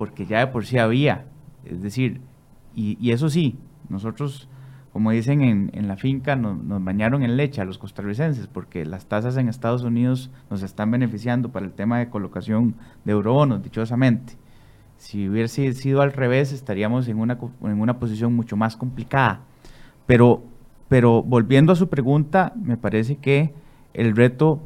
[0.00, 1.26] porque ya de por sí había,
[1.64, 2.22] es decir,
[2.74, 3.58] y, eso sí,
[3.88, 4.48] nosotros,
[4.92, 9.36] como dicen en, la finca, nos, bañaron en leche a los costarricenses, porque las tasas
[9.36, 14.34] en Estados Unidos nos están beneficiando para el tema de colocación de eurobonos, dichosamente.
[14.96, 19.40] Si hubiese sido al revés, estaríamos en una, en una posición mucho más complicada.
[20.10, 20.42] Pero,
[20.88, 23.54] pero volviendo a su pregunta, me parece que
[23.94, 24.60] el reto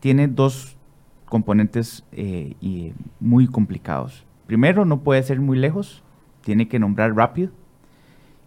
[0.00, 0.78] tiene dos
[1.26, 4.24] componentes eh, muy complicados.
[4.46, 6.02] Primero, no puede ser muy lejos,
[6.40, 7.50] tiene que nombrar rápido.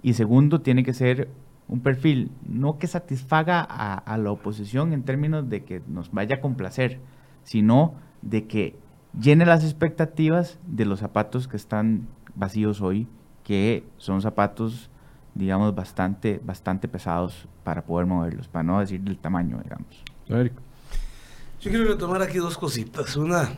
[0.01, 1.29] Y segundo, tiene que ser
[1.67, 6.41] un perfil no que satisfaga a, la oposición en términos de que nos vaya a
[6.41, 6.99] complacer,
[7.43, 8.75] sino de que
[9.13, 13.07] llene las expectativas de los zapatos que están vacíos hoy,
[13.43, 14.90] que son zapatos,
[15.33, 20.03] digamos, bastante, bastante pesados para poder moverlos, para no decir del tamaño, digamos.
[20.27, 23.15] Yo quiero retomar aquí dos cositas.
[23.15, 23.49] Una,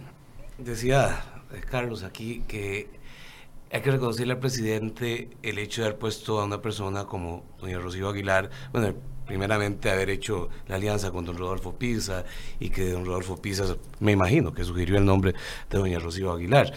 [0.57, 1.23] decía
[1.69, 2.89] Carlos aquí que
[3.71, 7.79] hay que reconocerle al presidente el hecho de haber puesto a una persona como doña
[7.79, 8.93] Rocío Aguilar, bueno,
[9.25, 12.23] primeramente haber hecho la alianza con don Rodolfo Pisa
[12.59, 15.33] y que don Rodolfo Pisa, me imagino, que sugirió el nombre
[15.69, 16.71] de doña Rocío Aguilar.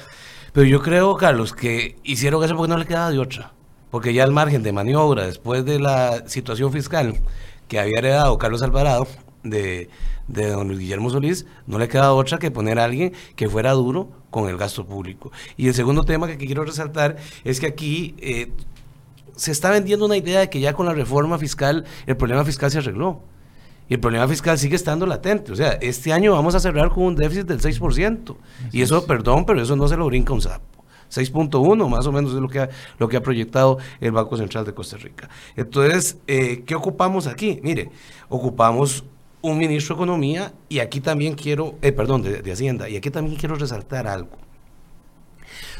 [0.55, 3.53] Pero yo creo, Carlos, que hicieron eso porque no le quedaba de otra,
[3.97, 7.19] porque ya el margen de maniobra después de la situación fiscal
[7.67, 9.09] que había heredado Carlos Alvarado
[9.43, 9.89] de
[10.29, 13.73] de don Luis Guillermo Solís, no le queda otra que poner a alguien que fuera
[13.73, 15.33] duro con el gasto público.
[15.57, 18.53] Y el segundo tema que quiero resaltar es que aquí eh,
[19.35, 22.71] se está vendiendo una idea de que ya con la reforma fiscal el problema fiscal
[22.71, 23.23] se arregló.
[23.89, 25.53] Y el problema fiscal sigue estando latente.
[25.53, 28.37] O sea, este año vamos a cerrar con un déficit del 6%.
[28.73, 30.76] y eso, perdón, pero eso no se lo brinca un sapo.
[31.11, 34.65] 6.1 más o menos es lo que, ha, lo que ha proyectado el Banco Central
[34.65, 35.29] de Costa Rica.
[35.57, 37.61] Entonces, eh, ¿qué ocupamos aquí?
[37.63, 37.91] Mire,
[38.29, 39.05] ocupamos
[39.43, 43.37] un ministro de Economía y aquí también quiero, eh, perdón, de, Hacienda, y aquí también
[43.37, 44.37] quiero resaltar algo.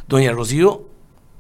[0.09, 0.89] Doña Rocío,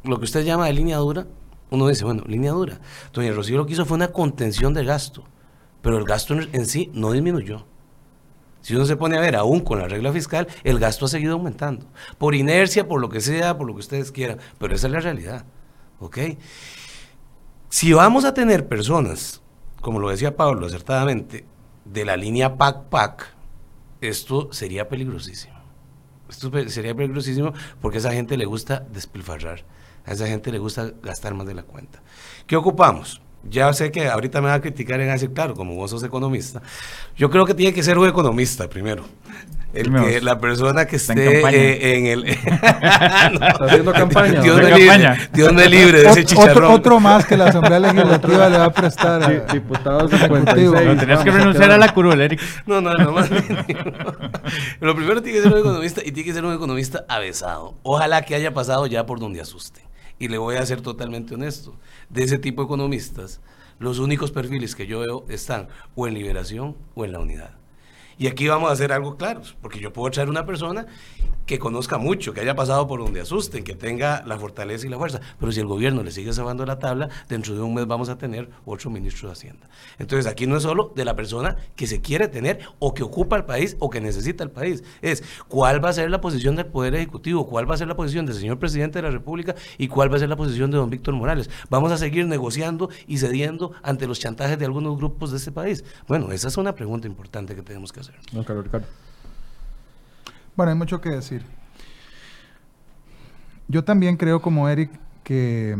[0.02, 1.26] lo que usted llama de línea dura,
[1.70, 2.80] uno dice, bueno, línea dura.
[3.12, 5.24] Doña Rocío lo que hizo fue una contención de gasto,
[5.82, 7.64] pero el gasto en, sí no disminuyó.
[8.66, 11.34] Si uno se pone a ver, aún con la regla fiscal, el gasto ha seguido
[11.34, 11.86] aumentando.
[12.18, 14.40] Por inercia, por lo que sea, por lo que ustedes quieran.
[14.58, 15.44] Pero esa es la realidad.
[16.00, 16.18] ¿Ok?
[17.68, 19.40] Si vamos a tener personas,
[19.80, 21.46] como lo decía Pablo acertadamente,
[21.84, 23.36] de la línea PAC-PAC,
[24.00, 25.54] esto sería peligrosísimo.
[26.28, 29.64] Esto sería peligrosísimo porque a esa gente le gusta despilfarrar,
[30.04, 32.02] a esa gente le gusta gastar más de la cuenta.
[32.48, 33.22] ¿Qué ocupamos?
[33.50, 36.62] Ya sé que ahorita me va a criticar en decir, claro, como vos sos economista.
[37.16, 39.04] Yo creo que tiene que ser un economista primero.
[39.76, 42.24] El que, la persona que esté eh, en, el.
[42.28, 44.40] Está haciendo campaña.
[44.40, 46.72] Dios, me libre, Dios me libre de ese chicharrón.
[46.72, 50.82] Otro, más que la Asamblea Legislativa le va a prestar a diputados ejecutivos.
[50.82, 52.40] No, tenías que renunciar a la curul, Eric.
[52.64, 53.28] No, no, no más.
[54.80, 57.74] Lo primero tiene que ser un economista y tiene que ser un economista avesado.
[57.82, 59.82] Ojalá que haya pasado ya por donde asuste.
[60.18, 61.76] Y le voy a ser totalmente honesto.
[62.08, 63.40] De ese tipo de economistas,
[63.78, 67.65] los únicos perfiles que yo veo están o en liberación o en la unidad.
[68.18, 70.86] Y aquí vamos a hacer algo claro, porque yo puedo traer una persona
[71.46, 74.98] que conozca mucho, que haya pasado por donde asusten, que tenga la fortaleza y la
[74.98, 75.20] fuerza.
[75.38, 78.18] Pero si el gobierno le sigue salvando la tabla, dentro de un mes vamos a
[78.18, 79.68] tener otro ministro de Hacienda.
[79.98, 83.36] Entonces aquí no es solo de la persona que se quiere tener o que ocupa
[83.36, 86.66] el país o que necesita el país, es cuál va a ser la posición del
[86.66, 89.86] Poder Ejecutivo, cuál va a ser la posición del señor presidente de la República y
[89.86, 91.48] cuál va a ser la posición de don Víctor Morales.
[91.70, 95.84] Vamos a seguir negociando y cediendo ante los chantajes de algunos grupos de este país.
[96.08, 98.05] Bueno, esa es una pregunta importante que tenemos que hacer.
[98.32, 98.86] No, Ricardo.
[100.56, 101.42] Bueno, hay mucho que decir.
[103.68, 104.90] Yo también creo, como Eric,
[105.24, 105.76] que,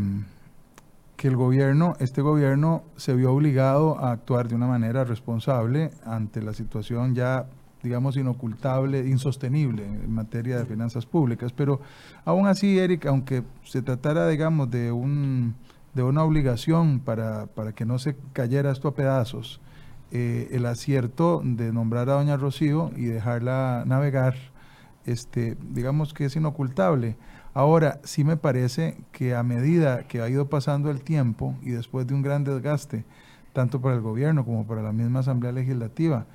[1.16, 6.42] que el gobierno, este gobierno, se vio obligado a actuar de una manera responsable ante
[6.42, 7.46] la situación ya
[7.86, 11.52] digamos, inocultable, insostenible en materia de finanzas públicas.
[11.52, 11.80] Pero
[12.24, 15.54] aún así, Eric, aunque se tratara, digamos, de, un,
[15.94, 19.60] de una obligación para, para que no se cayera esto a pedazos,
[20.12, 24.34] eh, el acierto de nombrar a doña Rocío y dejarla navegar,
[25.04, 27.16] este, digamos que es inocultable.
[27.54, 32.06] Ahora, sí me parece que a medida que ha ido pasando el tiempo y después
[32.06, 33.04] de un gran desgaste,
[33.52, 36.26] tanto para el gobierno como para la misma Asamblea Legislativa,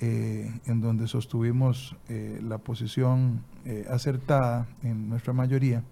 [0.00, 3.44] eh, en donde sostuvimos eh, la posición
[3.90, 5.82] acertada en nuestra mayoría,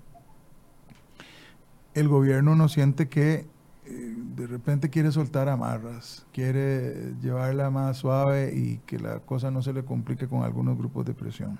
[1.92, 3.46] el gobierno no siente que
[3.88, 9.72] de repente quiere soltar amarras, quiere llevarla más suave y que la cosa no se
[9.72, 11.59] le complique con algunos grupos de presión.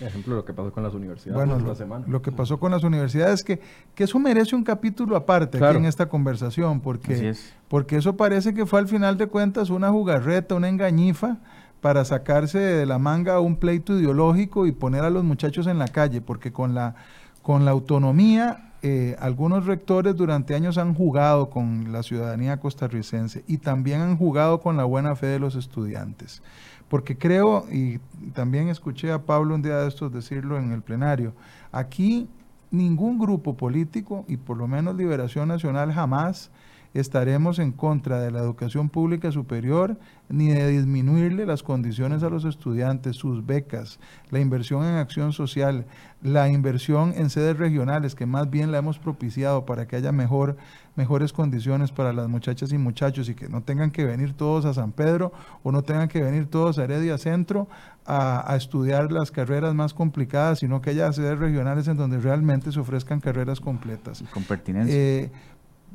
[0.00, 2.04] Ejemplo, lo que pasó con las universidades bueno, lo, semana.
[2.08, 3.60] Lo que pasó con las universidades, que,
[3.94, 7.34] que eso merece un capítulo aparte aquí en esta conversación, porque,
[7.68, 11.38] porque eso parece que fue al final de cuentas una jugarreta, una engañifa
[11.80, 15.86] para sacarse de la manga un pleito ideológico y poner a los muchachos en la
[15.86, 16.96] calle, porque con la,
[17.42, 23.56] con la autonomía eh, algunos rectores durante años han jugado con la ciudadanía costarricense y
[23.56, 26.42] también han jugado con la buena fe de los estudiantes.
[26.90, 27.98] Porque creo, y
[28.34, 31.32] también escuché a Pablo un día de estos decirlo en el plenario,
[31.72, 32.28] aquí
[32.70, 36.50] ningún grupo político, y por lo menos Liberación Nacional jamás,
[36.94, 42.44] estaremos en contra de la educación pública superior ni de disminuirle las condiciones a los
[42.44, 43.98] estudiantes, sus becas,
[44.30, 45.86] la inversión en acción social,
[46.22, 50.56] la inversión en sedes regionales, que más bien la hemos propiciado para que haya mejor,
[50.94, 54.72] mejores condiciones para las muchachas y muchachos y que no tengan que venir todos a
[54.72, 55.32] San Pedro
[55.64, 57.68] o no tengan que venir todos a Heredia Centro
[58.06, 62.78] a, estudiar las carreras más complicadas, sino que haya sedes regionales en donde realmente se
[62.80, 64.22] ofrezcan carreras completas.
[64.32, 64.94] con pertinencia.
[64.94, 65.30] Eh,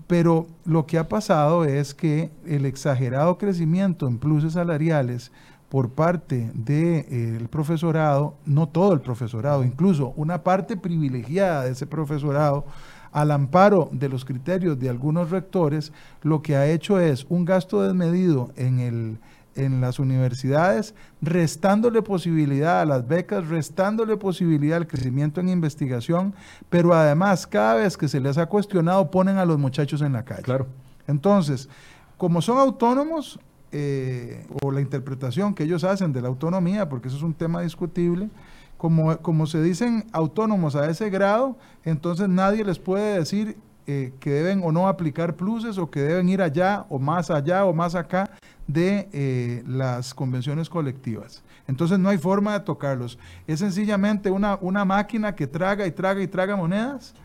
[0.08, 5.32] pero lo que ha pasado es que el exagerado crecimiento en pluses salariales
[5.70, 11.86] por parte del eh, profesorado, no todo el profesorado, incluso una parte privilegiada de ese
[11.86, 12.66] profesorado,
[13.12, 17.82] al amparo de los criterios de algunos rectores, lo que ha hecho es un gasto
[17.82, 19.20] desmedido en el,
[19.60, 26.34] en las universidades, restándole posibilidad a las becas, restándole posibilidad al crecimiento en investigación,
[26.70, 30.24] pero además cada vez que se les ha cuestionado ponen a los muchachos en la
[30.24, 30.44] calle.
[30.44, 30.68] Claro.
[31.08, 31.70] Entonces,
[32.18, 33.40] como son autónomos,
[33.72, 37.62] eh, o la interpretación que ellos hacen de la autonomía, porque eso es un tema
[37.62, 38.30] discutible,
[38.78, 44.30] como, como se dicen autónomos a ese grado, entonces nadie les puede decir eh, que
[44.30, 47.96] deben o no aplicar pluses o que deben ir allá o más allá o más
[47.96, 48.30] acá
[48.70, 51.42] de eh, las convenciones colectivas.
[51.68, 53.18] Entonces no hay forma de tocarlos.
[53.48, 57.16] Es sencillamente una, una máquina que traga y traga y traga monedas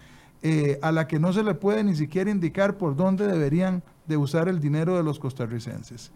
[0.42, 4.16] eh, a la que no se le puede ni siquiera indicar por dónde deberían de
[4.16, 6.10] usar el dinero de los costarricenses.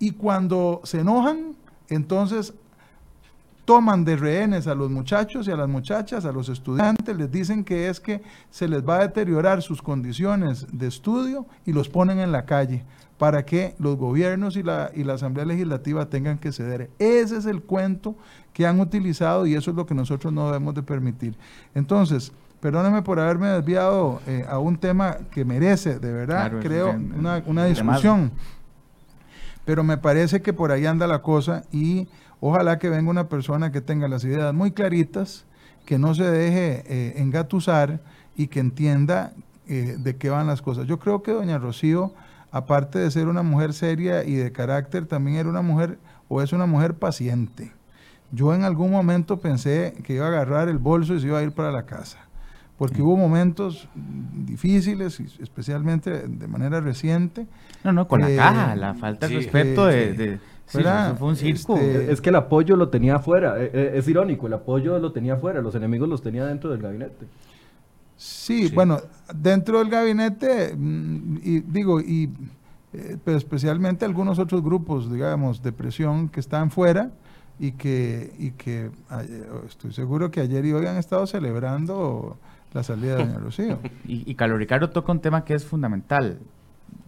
[0.00, 1.54] Y cuando se enojan,
[1.88, 2.52] entonces
[3.64, 7.62] toman de rehenes a los muchachos y a las muchachas, a los estudiantes, les dicen
[7.64, 12.18] que es que se les va a deteriorar sus condiciones de estudio y los ponen
[12.18, 12.84] en la calle
[13.18, 16.90] para que los gobiernos y la, y la Asamblea Legislativa tengan que ceder.
[16.98, 18.14] Ese es el cuento
[18.52, 21.36] que han utilizado y eso es lo que nosotros no debemos de permitir.
[21.74, 27.42] Entonces, perdóneme por haberme desviado eh, a un tema que merece, de verdad, creo, una,
[27.46, 28.32] una discusión.
[29.64, 32.08] Pero me parece que por ahí anda la cosa y
[32.40, 35.44] ojalá que venga una persona que tenga las ideas muy claritas,
[35.84, 38.00] que no se deje eh, engatusar
[38.36, 39.32] y que entienda
[39.68, 40.86] eh, de qué van las cosas.
[40.86, 42.12] Yo creo que doña Rocío
[42.50, 46.52] aparte de ser una mujer seria y de carácter, también era una mujer o es
[46.52, 47.72] una mujer paciente.
[48.32, 51.42] Yo en algún momento pensé que iba a agarrar el bolso y se iba a
[51.42, 52.18] ir para la casa,
[52.76, 57.46] porque hubo momentos difíciles, especialmente de manera reciente.
[57.84, 60.40] No, no, con la eh, caja, la falta de respeto de...
[60.66, 61.76] fue un circo.
[61.76, 65.12] Este, es que el apoyo lo tenía afuera, eh, eh, es irónico, el apoyo lo
[65.12, 67.26] tenía afuera, los enemigos los tenía dentro del gabinete.
[68.16, 68.98] Sí, bueno,
[69.34, 72.30] dentro del gabinete, mm, y digo, y
[72.92, 77.10] eh, pero especialmente algunos otros grupos, digamos, de presión que están fuera
[77.58, 78.90] y que, y que
[79.66, 82.38] estoy seguro que ayer y hoy han estado celebrando
[82.72, 83.78] la salida de Doña Rocío.
[84.06, 86.38] Y, y Carlos Ricardo toca un tema que es fundamental.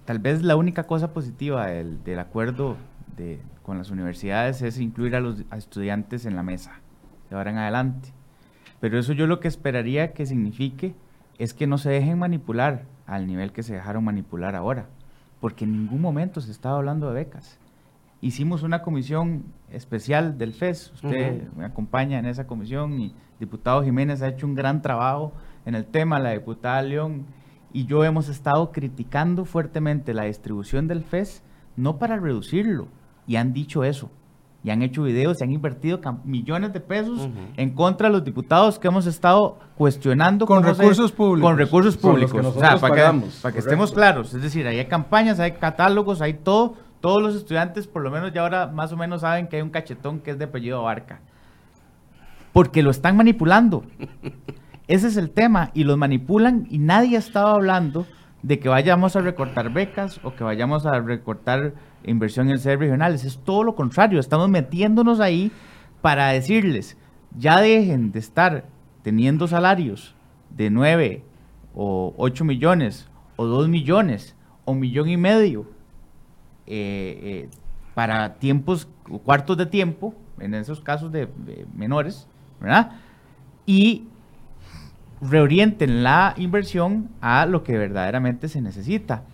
[0.05, 2.77] Tal vez la única cosa positiva del, del acuerdo
[3.17, 6.81] de, con las universidades es incluir a los estudiantes en la mesa
[7.31, 8.13] de ahora en adelante.
[8.81, 10.95] Pero eso yo lo que esperaría que signifique
[11.39, 14.87] es que no se dejen manipular al nivel que se dejaron manipular ahora,
[15.41, 17.59] porque en ningún momento se estaba hablando de becas.
[18.21, 24.23] Hicimos una comisión especial del FES, usted me acompaña en esa comisión y diputado Jiménez
[24.23, 25.33] ha hecho un gran trabajo
[25.65, 27.27] en el tema, la diputada León
[27.73, 31.43] y yo hemos estado criticando fuertemente la distribución del FES,
[31.77, 32.89] no para reducirlo,
[33.27, 34.11] y han dicho eso,
[34.65, 38.79] y han hecho videos y han invertido millones de pesos en contra de los diputados
[38.79, 40.47] que hemos estado cuestionando.
[40.47, 41.49] Con recursos públicos.
[41.49, 42.45] Con recursos públicos.
[42.45, 44.35] o sea, para que, para que estemos claros.
[44.35, 46.75] Es decir, hay campañas, hay catálogos, hay todo.
[47.01, 49.71] Todos los estudiantes, por lo menos ya ahora más o menos saben que hay un
[49.71, 51.21] cachetón que es de apellido Barca.
[52.53, 53.85] Porque lo están manipulando.
[54.89, 55.71] Ese es el tema.
[55.75, 58.05] Y los manipulan y nadie ha estado hablando
[58.43, 61.75] de que vayamos a recortar becas o que vayamos a recortar
[62.05, 63.25] inversión en sedes regionales.
[63.25, 64.21] Es todo lo contrario.
[64.21, 65.51] Estamos metiéndonos ahí
[66.01, 66.97] para decirles,
[67.37, 68.65] ya dejen de estar
[69.03, 70.15] teniendo salarios
[70.51, 71.25] de 9
[71.75, 75.67] o 8 millones o 2 millones o millón y medio
[76.67, 77.49] eh, eh,
[77.95, 78.89] para tiempos,
[79.25, 82.29] cuartos de tiempo, en esos casos de, de menores,
[82.61, 82.93] ¿verdad?
[83.67, 84.07] Y
[85.21, 89.25] reorienten la inversión a lo que verdaderamente se necesita.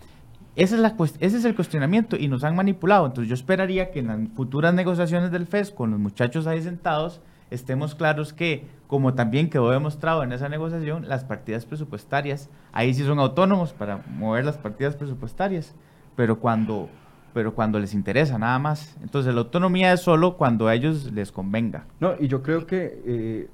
[0.57, 3.07] Esa es la, ese es el cuestionamiento y nos han manipulado.
[3.07, 7.21] Entonces yo esperaría que en las futuras negociaciones del FES con los muchachos ahí sentados
[7.51, 13.05] estemos claros que, como también quedó demostrado en esa negociación, las partidas presupuestarias, ahí sí
[13.05, 15.75] son autónomos para mover las partidas presupuestarias,
[16.17, 16.89] pero cuando,
[17.33, 18.97] pero cuando les interesa nada más.
[19.03, 21.87] Entonces la autonomía es solo cuando a ellos les convenga.
[22.01, 23.03] No, y yo creo que...
[23.07, 23.49] Eh,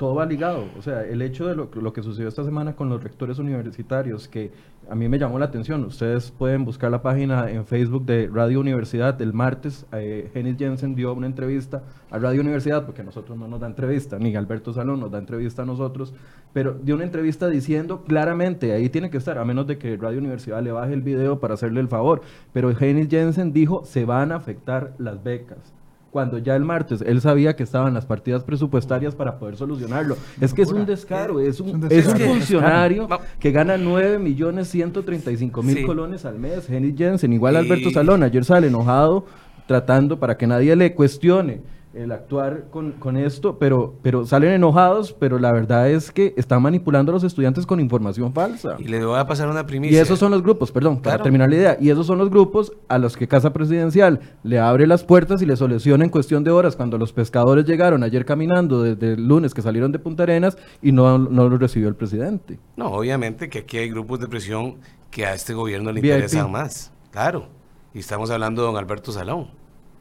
[0.00, 0.64] todo va ligado.
[0.78, 4.28] O sea, el hecho de lo, lo, que sucedió esta semana con los rectores universitarios,
[4.28, 4.50] que
[4.88, 5.84] a mí me llamó la atención.
[5.84, 9.20] Ustedes pueden buscar la página en Facebook de Radio Universidad.
[9.20, 13.60] El martes, eh, Jensen dio una entrevista a Radio Universidad, porque a nosotros no nos
[13.60, 16.14] da entrevista, ni Alberto Salón nos da entrevista a nosotros,
[16.54, 20.18] pero dio una entrevista diciendo claramente, ahí tiene que estar, a menos de que Radio
[20.18, 22.22] Universidad le baje el video para hacerle el favor,
[22.54, 25.74] pero Hennis Jensen dijo, se van a afectar las becas
[26.10, 30.16] cuando ya el martes él sabía que estaban las partidas presupuestarias para poder solucionarlo.
[30.40, 35.62] Es que es un descaro, es un, es un funcionario que gana 9 millones 135
[35.62, 36.68] mil colones al mes.
[36.68, 39.24] Henry Jensen, igual Alberto Salón, ayer sale enojado
[39.66, 41.60] tratando para que nadie le cuestione
[41.92, 46.62] el actuar con, con, esto, pero, pero salen enojados, pero la verdad es que están
[46.62, 48.76] manipulando a los estudiantes con información falsa.
[48.78, 49.98] Y le voy a pasar una primicia.
[49.98, 52.72] Y esos son los grupos, perdón, para terminar la idea, y esos son los grupos
[52.88, 56.52] a los que Casa Presidencial le abre las puertas y le soluciona en cuestión de
[56.52, 60.56] horas, cuando los pescadores llegaron ayer caminando desde el lunes que salieron de Punta Arenas
[60.80, 62.58] y no, no lo recibió el presidente.
[62.76, 64.76] No, obviamente que aquí hay grupos de presión
[65.10, 67.48] que a este gobierno le interesan más, claro.
[67.92, 69.48] Y estamos hablando de don Alberto Salón.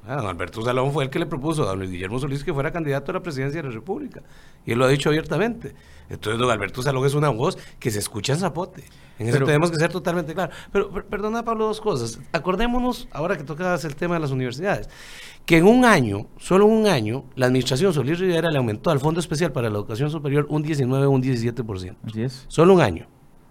[0.09, 2.71] Ah, don Alberto Salón fue el que le propuso a don Guillermo Solís que fuera
[2.71, 4.23] candidato a la presidencia de la República.
[4.65, 5.75] Y él lo ha dicho abiertamente.
[6.09, 8.85] Entonces, don Alberto Salón es una voz que se escucha en Zapote.
[9.19, 10.55] En eso tenemos que ser totalmente claros.
[10.71, 12.19] Pero, perdona, Pablo, dos cosas.
[12.31, 14.89] Acordémonos, ahora que tocabas el tema de las universidades,
[15.45, 18.99] que en un año, solo en un año, la administración Solís Rivera le aumentó al
[18.99, 21.97] Fondo Especial para la Educación Superior un 19 o un 17%.
[22.07, 22.45] Así es.
[22.47, 23.05] Solo un año.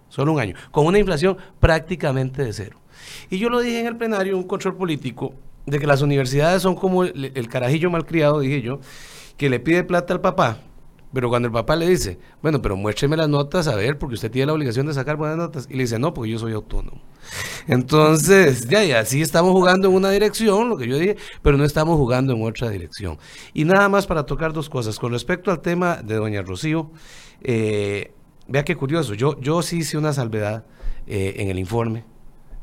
[0.09, 0.55] Solo un año.
[0.71, 2.81] Con una inflación prácticamente de cero.
[3.29, 5.33] Y yo lo dije en el plenario, un control político,
[5.69, 8.79] de que las universidades son como el, carajillo malcriado, dije yo,
[9.37, 10.59] que le pide plata al papá,
[11.13, 14.29] pero cuando el papá le dice, bueno, pero muéstreme las notas a ver, porque usted
[14.29, 17.01] tiene la obligación de sacar buenas notas, y le dice, no, porque yo soy autónomo.
[17.67, 21.65] Entonces, ya, ya, sí estamos jugando en una dirección, lo que yo dije, pero no
[21.65, 23.17] estamos jugando en otra dirección.
[23.53, 24.99] Y nada más para tocar dos cosas.
[24.99, 26.91] Con respecto al tema de doña Rocío,
[27.41, 28.13] eh,
[28.47, 30.65] vea qué curioso, yo, yo sí hice una salvedad
[31.07, 32.05] eh, en el informe,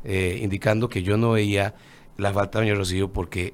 [0.03, 1.75] eh, indicando que yo no veía
[2.17, 3.53] la falta de doña Rocío porque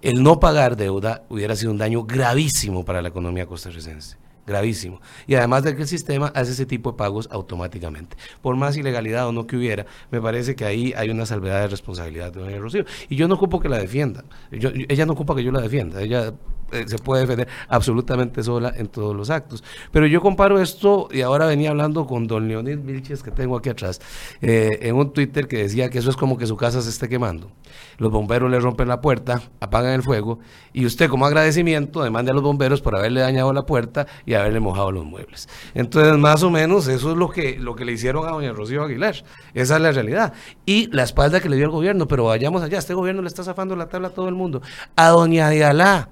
[0.00, 5.00] el no pagar deuda hubiera sido un daño gravísimo para la economía costarricense gravísimo.
[5.26, 8.16] Y además de que el sistema hace ese tipo de pagos automáticamente.
[8.40, 11.68] Por más ilegalidad o no que hubiera, me parece que ahí hay una salvedad de
[11.68, 12.84] responsabilidad de doña Rocío.
[13.08, 14.24] Y yo no ocupo que la defienda.
[14.50, 16.02] ella no ocupa que yo la defienda.
[16.02, 16.34] Ella
[16.72, 19.62] eh, se puede defender absolutamente sola en todos los actos.
[19.90, 23.68] Pero yo comparo esto, y ahora venía hablando con don Leonid Vilches, que tengo aquí
[23.68, 24.00] atrás,
[24.40, 27.08] eh, en un Twitter que decía que eso es como que su casa se esté
[27.08, 27.50] quemando.
[27.98, 30.38] Los bomberos le rompen la puerta, apagan el fuego,
[30.72, 34.60] y usted como agradecimiento demande a los bomberos por haberle dañado la puerta y haberle
[34.60, 35.48] mojado los muebles.
[35.74, 38.82] Entonces, más o menos, eso es lo que, lo que le hicieron a doña Rocío
[38.82, 39.16] Aguilar.
[39.54, 40.32] Esa es la realidad.
[40.66, 43.44] Y la espalda que le dio el gobierno, pero vayamos allá, este gobierno le está
[43.44, 44.62] zafando la tabla a todo el mundo.
[44.96, 46.08] A doña Dialá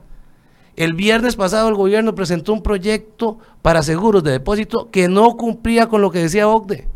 [0.80, 5.88] el viernes pasado el gobierno presentó un proyecto para seguros de depósito que no cumplía
[5.88, 6.88] con lo que decía OCDE.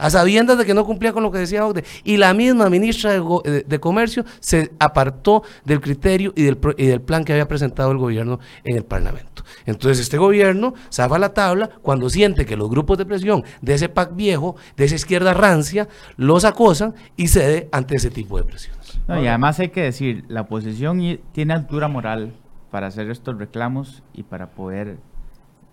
[0.00, 1.84] A sabiendas de que no cumplía con lo que decía OCDE.
[2.04, 7.24] Y la misma ministra de, Comercio se apartó del criterio y del, y del, plan
[7.24, 9.44] que había presentado el gobierno en el Parlamento.
[9.66, 13.88] Entonces este gobierno zafa la tabla cuando siente que los grupos de presión de ese
[13.88, 18.80] PAC viejo, de esa izquierda rancia, los acosan y cede ante ese tipo de presión
[19.18, 21.00] y además hay que decir, la oposición
[21.32, 22.32] tiene altura moral
[22.70, 24.98] para hacer estos reclamos y para poder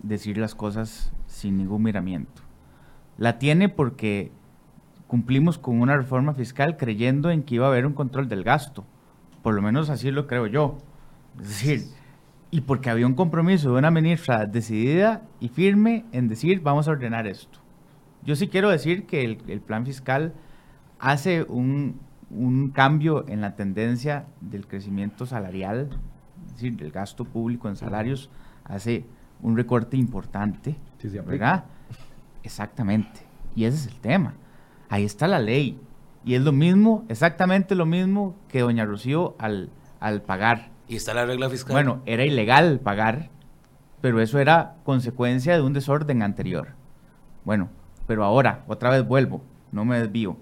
[0.02, 2.42] decir las cosas sin ningún miramiento.
[3.18, 4.32] La tiene porque
[5.08, 8.86] cumplimos con una reforma fiscal creyendo en que iba a haber un control del gasto,
[9.42, 10.78] Por lo menos así lo creo yo.
[11.40, 11.84] Es decir,
[12.52, 16.92] y porque había un compromiso de una ministra decidida y firme en decir vamos a
[16.92, 17.60] ordenar esto.
[18.24, 20.34] Yo sí quiero decir que el, plan fiscal
[21.00, 22.02] hace un,
[22.74, 25.90] cambio en la tendencia del crecimiento salarial,
[26.48, 28.30] es decir, del gasto público en salarios,
[28.66, 29.06] hace
[29.42, 30.76] un recorte importante,
[31.26, 31.66] ¿verdad?
[32.48, 33.22] Exactamente.
[33.56, 34.36] Y ese es el tema.
[34.90, 35.80] Ahí está la ley.
[36.24, 39.70] Y es lo mismo, exactamente lo mismo que doña Rocío al,
[40.00, 41.74] al pagar ¿Y está la regla fiscal?
[41.74, 43.30] Bueno, era ilegal pagar,
[44.00, 46.70] pero eso era consecuencia de un desorden anterior.
[47.44, 47.70] Bueno,
[48.06, 49.42] pero ahora, otra vez vuelvo,
[49.72, 50.38] no me desvío.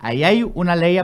[0.00, 1.00] Ahí hay una ley,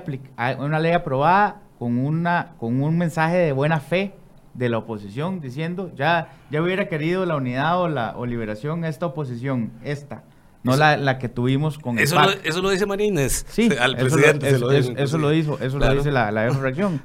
[0.58, 4.14] una ley aprobada con, una, con un mensaje de buena fe
[4.58, 9.06] de la oposición diciendo, ya, ya hubiera querido la unidad o la o liberación esta
[9.06, 10.24] oposición, esta,
[10.64, 14.48] no la, que tuvimos con eso el Lo, eso lo dice Marínez sí, al presidente.
[14.48, 17.00] Eso lo, eso, lo hizo, eso lo dice la, la reacción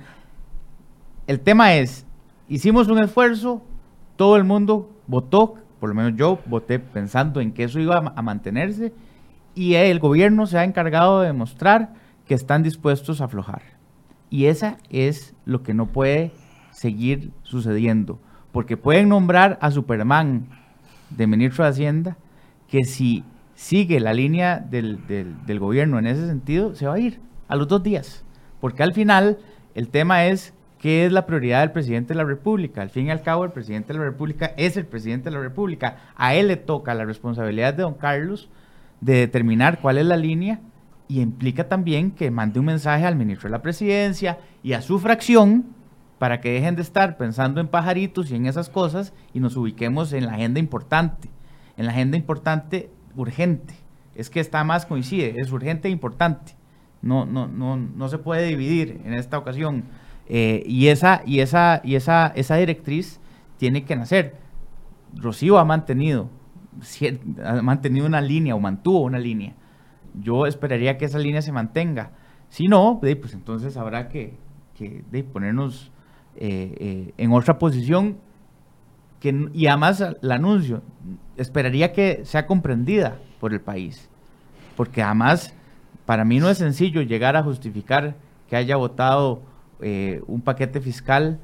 [1.28, 2.06] el tema es,
[2.48, 3.62] hicimos un esfuerzo,
[4.16, 8.22] todo el mundo votó, por lo menos yo voté pensando en que eso iba a,
[8.22, 8.94] mantenerse,
[9.56, 11.94] y el gobierno se ha encargado de demostrar
[12.28, 13.62] que están dispuestos a aflojar.
[14.30, 16.32] Y esa es lo que no puede
[16.84, 18.20] seguir sucediendo,
[18.52, 20.50] porque pueden nombrar a Superman
[21.12, 22.18] de ministro de Hacienda,
[22.68, 23.24] que si
[23.56, 27.70] sigue la línea del, del gobierno en ese sentido, se va a ir a los
[27.70, 28.26] dos días,
[28.60, 29.38] porque al final
[29.76, 32.82] el tema es ¿Qué es la prioridad del presidente de la República?
[32.82, 35.42] Al fin y al cabo, el presidente de la República es el presidente de la
[35.42, 35.96] República.
[36.18, 38.50] A él le toca la responsabilidad de don Carlos
[39.00, 40.60] de determinar cuál es la línea
[41.08, 45.00] y implica también que mande un mensaje al ministro de la Presidencia y a su
[45.00, 45.68] fracción
[46.24, 50.14] para que dejen de estar pensando en pajaritos y en esas cosas y nos ubiquemos
[50.14, 51.30] en la agenda importante,
[51.76, 53.74] en la agenda importante urgente.
[54.16, 56.54] Es que está más coincide, es urgente e importante.
[57.02, 59.84] No, no, no, no se puede dividir en esta ocasión
[60.30, 63.20] eh, y esa, y esa, y esa, esa directriz
[63.58, 64.38] tiene que nacer.
[65.14, 66.30] Rocío ha mantenido,
[67.44, 69.56] ha mantenido una línea o mantuvo una línea.
[70.14, 72.12] Yo esperaría que esa línea se mantenga.
[72.48, 74.38] Si no, pues entonces habrá que,
[75.34, 75.92] ponernos
[76.36, 78.18] eh, eh, en otra posición
[79.20, 80.82] que, y además el anuncio,
[81.38, 84.10] esperaría que sea comprendida por el país.
[84.76, 85.54] Porque además,
[86.06, 88.16] para mí no es sencillo llegar a justificar
[88.50, 89.42] que haya votado
[89.82, 91.40] eh, un paquete fiscal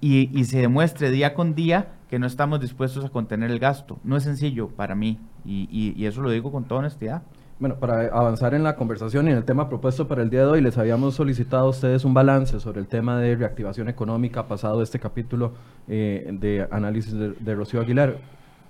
[0.00, 3.98] y, se demuestre día con día que no estamos dispuestos a contener el gasto.
[4.04, 7.22] No es sencillo para mí y, eso lo digo con toda honestidad.
[7.64, 10.48] Bueno, para avanzar en la conversación y en el tema propuesto para el día de
[10.48, 14.82] hoy, les habíamos solicitado a ustedes un balance sobre el tema de reactivación económica pasado
[14.82, 15.54] este capítulo
[15.88, 18.18] eh, de análisis de, de Rocío Aguilar.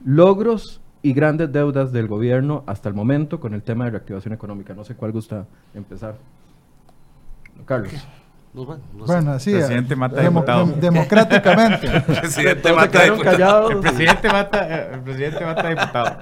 [0.04, 4.74] Logros y grandes deudas del gobierno hasta el momento con el tema de reactivación económica.
[4.74, 6.14] No sé cuál gusta empezar.
[7.64, 7.92] Carlos.
[8.52, 11.88] bueno, así presidente mata democráticamente.
[11.88, 13.70] el presidente mata diputado.
[13.72, 16.16] El presidente mata, el presidente mata diputado.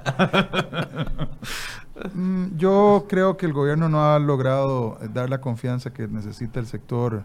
[2.14, 6.66] Mm, yo creo que el gobierno no ha logrado dar la confianza que necesita el
[6.66, 7.24] sector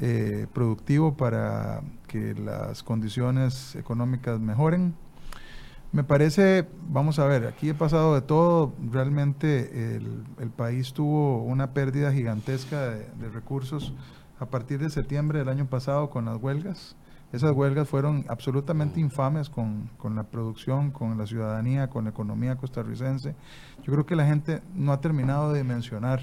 [0.00, 4.94] eh, productivo para que las condiciones económicas mejoren.
[5.92, 11.72] Me parece, vamos a ver, aquí he pasado de todo, realmente el, país tuvo una
[11.72, 13.92] pérdida gigantesca de recursos
[14.38, 16.96] a partir de septiembre del año pasado con las huelgas.
[17.32, 23.36] Esas huelgas fueron absolutamente infames con, la producción, con la ciudadanía, con la economía costarricense.
[23.84, 26.20] Yo creo que la gente no ha terminado de mencionar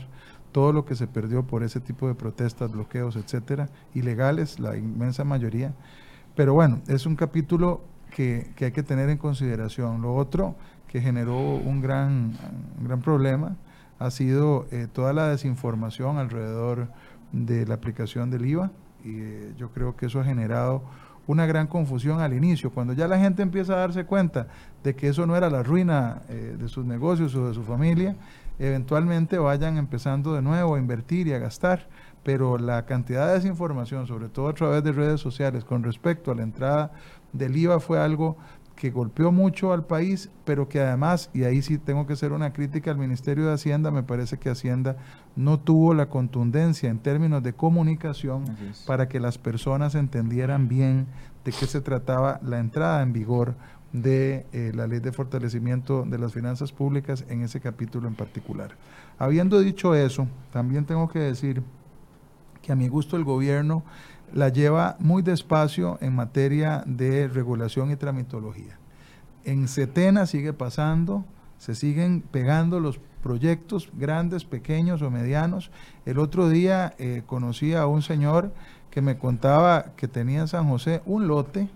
[0.51, 5.23] todo lo que se perdió por ese tipo de protestas, bloqueos, etcétera, ilegales, la inmensa
[5.23, 5.73] mayoría.
[6.35, 7.81] Pero bueno, es un capítulo
[8.11, 10.01] que, hay que tener en consideración.
[10.01, 10.55] Lo otro
[10.89, 12.33] que generó un gran,
[12.81, 13.55] gran problema
[13.97, 16.89] ha sido eh, toda la desinformación alrededor
[17.31, 18.71] de la aplicación del IVA
[19.07, 20.83] y eh, yo creo que eso ha generado
[21.27, 22.71] una gran confusión al inicio.
[22.71, 24.47] Cuando ya la gente empieza a darse cuenta
[24.83, 28.15] de que eso no era la ruina eh, de sus negocios o de su familia,
[28.59, 31.87] eventualmente vayan empezando de nuevo a invertir y a gastar.
[32.23, 36.35] Pero la cantidad de desinformación, sobre todo a través de redes sociales, con respecto a
[36.35, 36.91] la entrada
[37.31, 38.37] del IVA fue algo
[38.77, 42.53] que golpeó mucho al país, pero que además, y ahí sí tengo que hacer una
[42.53, 44.95] crítica al Ministerio de Hacienda, me parece que Hacienda
[45.35, 48.45] no tuvo la contundencia en términos de comunicación
[48.85, 51.07] para que las personas entendieran bien
[51.43, 53.55] de qué se trataba la entrada en vigor
[53.91, 58.75] de eh, la ley de fortalecimiento de las finanzas públicas en ese capítulo en particular.
[59.17, 61.63] Habiendo dicho eso, también tengo que decir
[62.61, 63.83] que a mi gusto el gobierno
[64.33, 68.77] la lleva muy despacio en materia de regulación y tramitología.
[69.43, 71.25] En Setena sigue pasando,
[71.57, 75.71] se siguen pegando los proyectos grandes, pequeños o medianos.
[76.05, 78.51] El otro día eh, conocí a un señor
[78.91, 81.69] que me contaba que tenía en San José un lote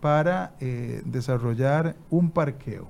[0.00, 2.88] para eh, desarrollar un parqueo.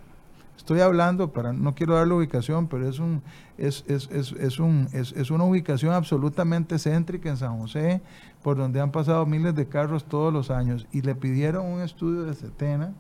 [0.57, 3.23] Estoy hablando, para, no quiero dar la ubicación, pero es, un,
[3.59, 8.01] es, es, es, un, es, una ubicación absolutamente céntrica en San José,
[8.45, 12.24] por donde han pasado miles de carros todos los años, y le pidieron un estudio
[12.24, 12.92] de Setena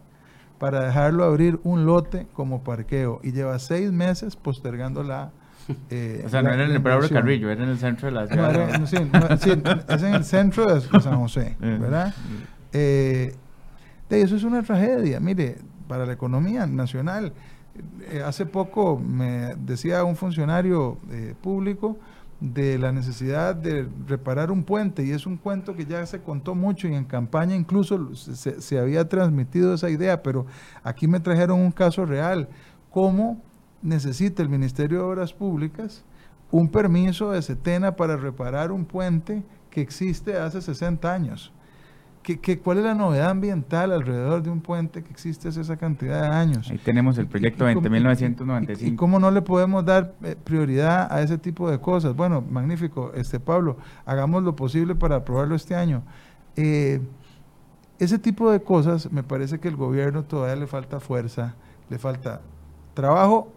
[0.58, 5.30] para dejarlo abrir un lote como parqueo, y lleva seis meses postergando la...
[5.90, 8.26] Eh, o sea, no era en el Prado Carrillo, era en el centro de la
[8.26, 8.86] ciudad.
[8.86, 11.78] sí, es en el centro de, San José, eh.
[11.78, 12.14] ¿verdad?
[12.72, 13.36] Eh,
[14.08, 17.34] eso es una tragedia, mire, para la economía nacional.
[18.10, 21.98] Eh, hace poco me decía un funcionario eh, público
[22.40, 26.54] de la necesidad de reparar un puente y es un cuento que ya se contó
[26.54, 30.46] mucho y en campaña incluso se, se había transmitido esa idea, pero
[30.82, 32.48] aquí me trajeron un caso real,
[32.90, 33.40] cómo
[33.82, 36.04] necesita el Ministerio de Obras Públicas
[36.50, 41.52] un permiso de setena para reparar un puente que existe hace 60 años.
[42.24, 46.22] ¿Qué, cuál es la novedad ambiental alrededor de un puente que existe hace esa cantidad
[46.22, 46.70] de años?
[46.70, 48.80] Ahí tenemos el proyecto 20.995.
[48.80, 52.16] ¿Y, cómo no le podemos dar eh, prioridad a ese tipo de cosas?
[52.16, 56.02] Bueno, magnífico, este Pablo, hagamos lo posible para aprobarlo este año.
[56.56, 57.02] Eh,
[57.98, 61.56] ese tipo de cosas me parece que el gobierno todavía le falta fuerza,
[61.90, 62.40] le falta
[62.94, 63.52] trabajo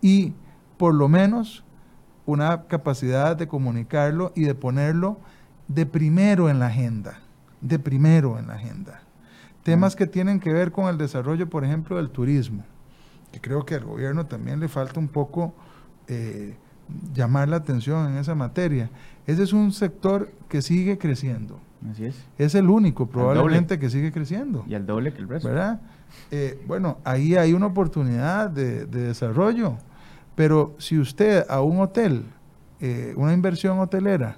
[0.00, 0.32] y
[0.76, 1.64] por lo menos
[2.24, 5.18] una capacidad de comunicarlo y de ponerlo
[5.66, 7.25] de primero en la agenda
[7.60, 9.02] de primero en la agenda.
[9.62, 12.64] Temas que tienen que ver con el desarrollo, por ejemplo, del turismo,
[13.32, 15.54] que creo que al gobierno también le falta un poco
[16.06, 16.56] eh,
[17.12, 18.90] llamar la atención en esa materia.
[19.26, 21.58] Ese es un sector que sigue creciendo.
[21.90, 22.24] Así es.
[22.38, 24.64] Es el único probablemente que sigue creciendo.
[24.68, 25.48] Y al doble que el resto.
[25.48, 25.80] ¿Verdad?
[26.30, 29.76] Eh, bueno, ahí hay una oportunidad de, desarrollo,
[30.34, 32.24] pero si usted a un hotel,
[32.80, 34.36] eh, una inversión hotelera,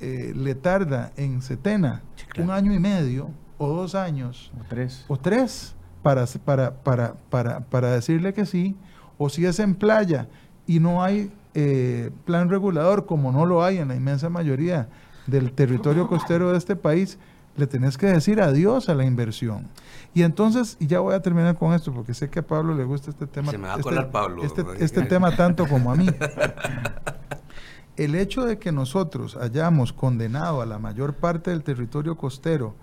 [0.00, 2.02] eh, le tarda en Setena
[2.38, 7.60] un año y medio o dos años o tres, o tres para, para, para, para,
[7.60, 8.76] para decirle que sí,
[9.18, 10.28] o si es en playa
[10.66, 14.88] y no hay eh, plan regulador, como no lo hay en la inmensa mayoría
[15.26, 17.18] del territorio costero de este país,
[17.56, 19.66] le tenés que decir adiós a la inversión.
[20.14, 22.84] Y entonces, y ya voy a terminar con esto, porque sé que a Pablo le
[22.84, 23.50] gusta este tema.
[23.50, 24.44] Se me va a este, colar Pablo.
[24.44, 26.06] Este, este tema tanto como a mí.
[27.96, 32.74] el hecho de que nosotros hayamos condenado a la mayor parte del territorio costero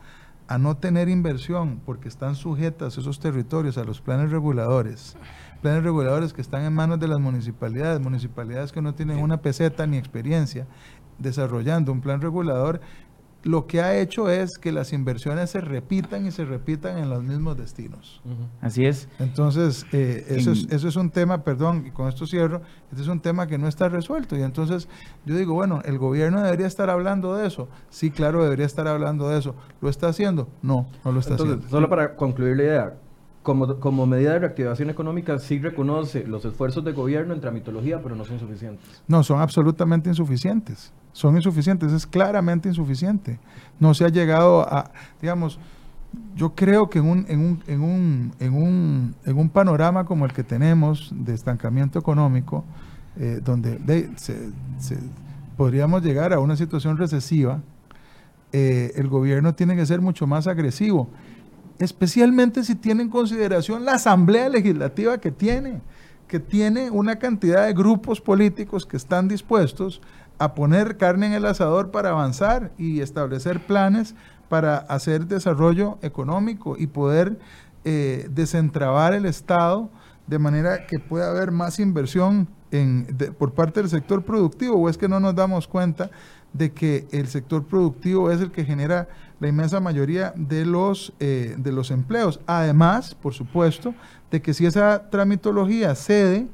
[0.47, 5.15] a no tener inversión porque están sujetas esos territorios a los planes reguladores,
[5.61, 9.87] planes reguladores que están en manos de las municipalidades, municipalidades que no tienen una peseta
[9.87, 10.67] ni experiencia
[11.19, 12.81] desarrollando un plan regulador,
[13.43, 17.23] lo que ha hecho es que las inversiones se repitan y se repitan en los
[17.23, 18.21] mismos destinos.
[18.61, 19.09] Así es.
[19.19, 23.07] Entonces, eh, eso, es, eso es un tema, perdón, y con esto cierro, este es
[23.07, 24.37] un tema que no está resuelto.
[24.37, 24.87] Y entonces
[25.25, 27.67] yo digo, bueno, ¿el gobierno debería estar hablando de eso?
[27.89, 29.55] Sí, claro, debería estar hablando de eso.
[29.81, 30.47] ¿Lo está haciendo?
[30.61, 31.67] No, no lo está haciendo.
[31.69, 32.93] Solo para concluir la idea,
[33.43, 38.15] como, como, medida de reactivación económica sí reconoce los esfuerzos de gobierno en tramitología, pero
[38.15, 39.03] no son suficientes.
[39.07, 43.39] No, son absolutamente insuficientes son insuficientes, es claramente insuficiente.
[43.79, 44.91] No se ha llegado a,
[45.21, 45.59] digamos,
[46.35, 50.25] yo creo que en un, en un, en un, en un, en un panorama como
[50.25, 52.65] el que tenemos de estancamiento económico,
[53.17, 53.79] eh, donde
[55.55, 57.61] podríamos llegar a una situación recesiva,
[58.51, 61.09] eh, el gobierno tiene que ser mucho más agresivo,
[61.83, 65.81] especialmente si tiene en consideración la asamblea legislativa que tiene,
[66.27, 70.01] que tiene una cantidad de grupos políticos que están dispuestos
[70.39, 74.15] a poner carne en el asador para avanzar y establecer planes
[74.49, 77.37] para hacer desarrollo económico y poder
[77.85, 79.89] eh, desentrabar el Estado
[80.27, 82.47] de manera que pueda haber más inversión
[83.37, 84.77] por parte del sector productivo.
[84.77, 86.09] O es que no nos damos cuenta
[86.53, 89.07] de que el sector productivo es el que genera
[89.39, 92.39] la inmensa mayoría de los, eh, de los empleos.
[92.45, 93.93] Además, por supuesto,
[94.31, 96.47] de que si esa tramitología cede,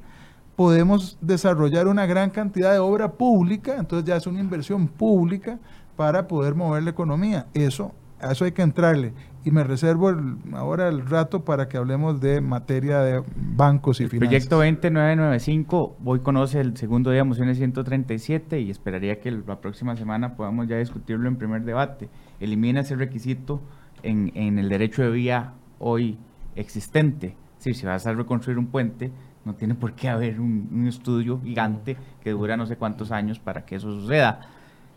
[0.56, 5.60] podemos desarrollar una gran cantidad de obra pública, entonces ya es una inversión pública
[5.96, 7.48] para poder mover la economía.
[7.54, 9.14] Eso, a eso hay que entrarle.
[9.46, 10.12] Y me reservo
[10.54, 13.24] ahora el rato para que hablemos de materia de
[13.56, 14.30] bancos y el finanzas.
[14.30, 19.96] Proyecto 2995, hoy conoce el segundo día de mociones 137 y esperaría que la próxima
[19.96, 22.10] semana podamos ya discutirlo en primer debate.
[22.42, 23.62] Elimina ese requisito
[24.04, 26.18] en, en el derecho de vía hoy
[26.56, 27.36] existente.
[27.60, 29.12] si si vas a reconstruir un puente,
[29.46, 33.66] no tiene por qué haber un, estudio gigante que dura no sé cuántos años para
[33.66, 34.42] que eso suceda.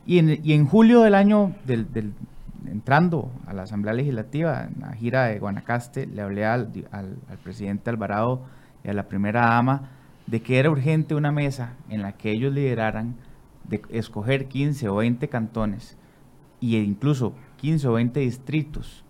[0.04, 1.86] Y en, y en julio del año, del,
[2.66, 7.90] entrando a la Asamblea Legislativa, en la gira de Guanacaste, le hablé al, al, presidente
[7.90, 8.42] Alvarado
[8.84, 9.90] y a la primera dama
[10.26, 13.16] de que era urgente una mesa en la que ellos lideraran
[13.68, 15.96] de escoger 15 o 20 cantones
[16.60, 19.04] y incluso 15 o 20 distritos,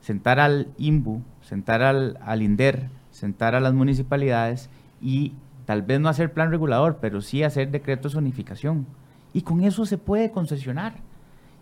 [0.00, 5.34] sentar al INBU, sentar al, al INDER, sentar a las municipalidades y
[5.66, 8.86] tal vez no hacer plan regulador, pero sí hacer decretos de unificación.
[9.32, 10.94] Y con eso se puede concesionar.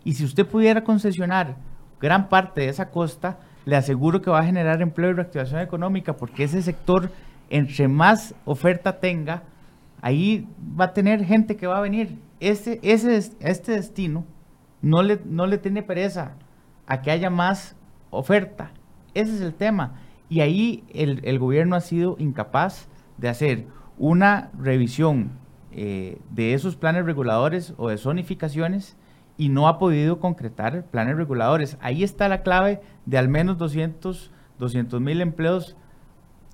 [0.03, 1.55] Y si usted pudiera concesionar
[1.99, 6.13] gran parte de esa costa, le aseguro que va a generar empleo y reactivación económica,
[6.13, 7.09] porque ese sector,
[7.49, 9.43] entre más oferta tenga,
[10.01, 10.47] ahí
[10.79, 12.19] va a tener gente que va a venir.
[12.39, 14.25] Este, ese, este destino
[14.81, 16.33] no le, no le tiene pereza
[16.85, 17.75] a que haya más
[18.09, 18.71] oferta.
[19.13, 20.01] Ese es el tema.
[20.27, 25.31] Y ahí el, el gobierno ha sido incapaz de hacer una revisión
[25.71, 28.97] eh, de esos planes reguladores o de zonificaciones
[29.37, 31.77] y no ha podido concretar planes reguladores.
[31.81, 34.31] Ahí está la clave de al menos 200
[34.99, 35.75] mil empleos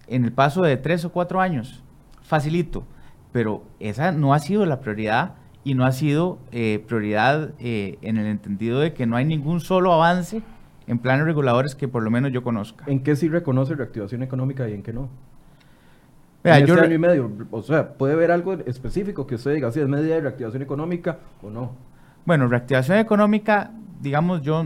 [0.07, 1.83] en el paso de tres o cuatro años.
[2.21, 2.85] Facilito,
[3.31, 8.17] pero esa no ha sido la prioridad y no ha sido eh, prioridad eh, en
[8.17, 10.41] el entendido de que no hay ningún solo avance
[10.87, 12.85] en planes reguladores que por lo menos yo conozca.
[12.87, 15.09] ¿En qué sí reconoce reactivación económica y en qué no?
[16.43, 19.71] Vea, yo este año y medio, o sea, puede ver algo específico que usted diga
[19.71, 21.73] si es medida de reactivación económica o no.
[22.25, 24.65] Bueno, reactivación económica, digamos, yo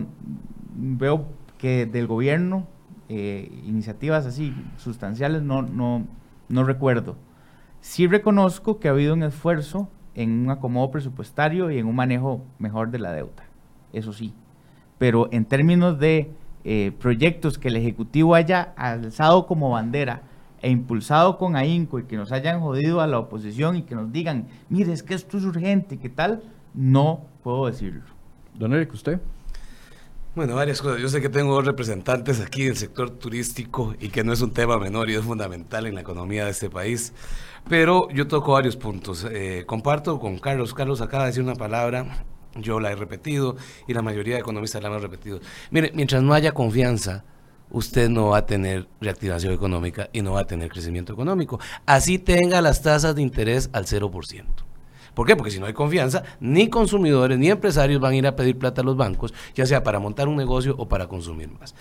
[0.75, 1.27] veo
[1.57, 2.67] que del gobierno
[3.09, 6.05] eh, iniciativas así sustanciales no, no,
[6.49, 7.15] no recuerdo.
[7.79, 12.43] Sí reconozco que ha habido un esfuerzo en un acomodo presupuestario y en un manejo
[12.59, 13.43] mejor de la deuda,
[13.93, 14.33] eso sí.
[14.97, 16.31] Pero en términos de
[16.63, 20.23] eh, proyectos que el Ejecutivo haya alzado como bandera,
[20.63, 24.13] e impulsado con ahínco y que nos hayan jodido a la oposición y que nos
[24.13, 26.41] digan, mire, es que esto es urgente, ¿qué tal?
[26.74, 28.01] No puedo decirlo.
[28.55, 29.19] Don Eric, ¿usted?
[30.36, 30.99] Bueno, varias cosas.
[30.99, 34.80] Yo sé que tengo representantes aquí del sector turístico y que no es un tema
[34.80, 37.13] menor y es fundamental en la economía de este país.
[37.69, 39.28] Pero yo toco varios puntos.
[39.30, 40.74] Eh, comparto con Carlos.
[40.74, 43.57] Carlos acaba de decir una palabra, yo la he repetido
[43.88, 45.39] y la mayoría de economistas la han repetido.
[45.69, 47.24] Mire, mientras no haya confianza,
[47.69, 51.59] usted no va a tener reactivación económica y no va a tener crecimiento económico.
[51.86, 54.45] Así tenga las tasas de interés al 0%.
[55.14, 55.36] ¿Por qué?
[55.36, 58.82] Porque si no hay confianza, ni consumidores ni empresarios van a ir a pedir plata
[58.82, 61.76] a los bancos, ya sea para montar un negocio o para consumir más.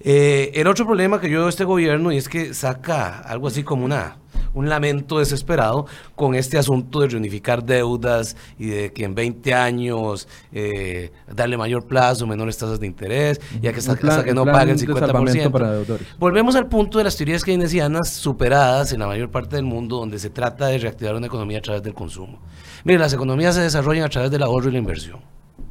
[0.00, 3.62] Eh, el otro problema que yo veo este gobierno y es que saca algo así
[3.62, 4.16] como una
[4.54, 10.28] un lamento desesperado con este asunto de reunificar deudas y de que en 20 años
[10.52, 15.50] eh, darle mayor plazo, menores tasas de interés, ya que hasta, que no paguen 50%.
[15.50, 15.78] Para
[16.18, 20.18] Volvemos al punto de las teorías keynesianas superadas en la mayor parte del mundo, donde
[20.18, 22.38] se trata de reactivar una economía a través del consumo.
[22.84, 25.20] Mire, las economías se desarrollan a través del ahorro y la inversión.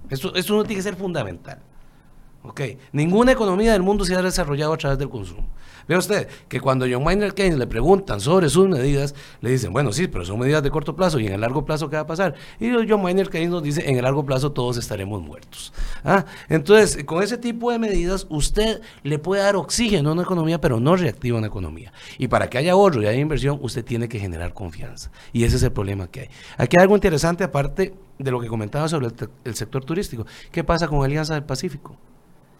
[0.09, 1.59] Esto, esto no tiene que ser fundamental.
[2.43, 2.61] ¿ok?
[2.91, 5.47] Ninguna economía del mundo se ha desarrollado a través del consumo.
[5.91, 9.91] Vea usted que cuando John Maynard Keynes le preguntan sobre sus medidas, le dicen, bueno,
[9.91, 12.07] sí, pero son medidas de corto plazo y en el largo plazo, ¿qué va a
[12.07, 12.33] pasar?
[12.61, 15.73] Y John Maynard Keynes nos dice, en el largo plazo todos estaremos muertos.
[16.05, 16.23] ¿Ah?
[16.47, 20.79] Entonces, con ese tipo de medidas, usted le puede dar oxígeno a una economía, pero
[20.79, 21.91] no reactiva una economía.
[22.17, 25.11] Y para que haya ahorro y haya inversión, usted tiene que generar confianza.
[25.33, 26.29] Y ese es el problema que hay.
[26.55, 29.13] Aquí hay algo interesante, aparte de lo que comentaba sobre el,
[29.43, 30.25] el sector turístico.
[30.53, 31.97] ¿Qué pasa con Alianza del Pacífico?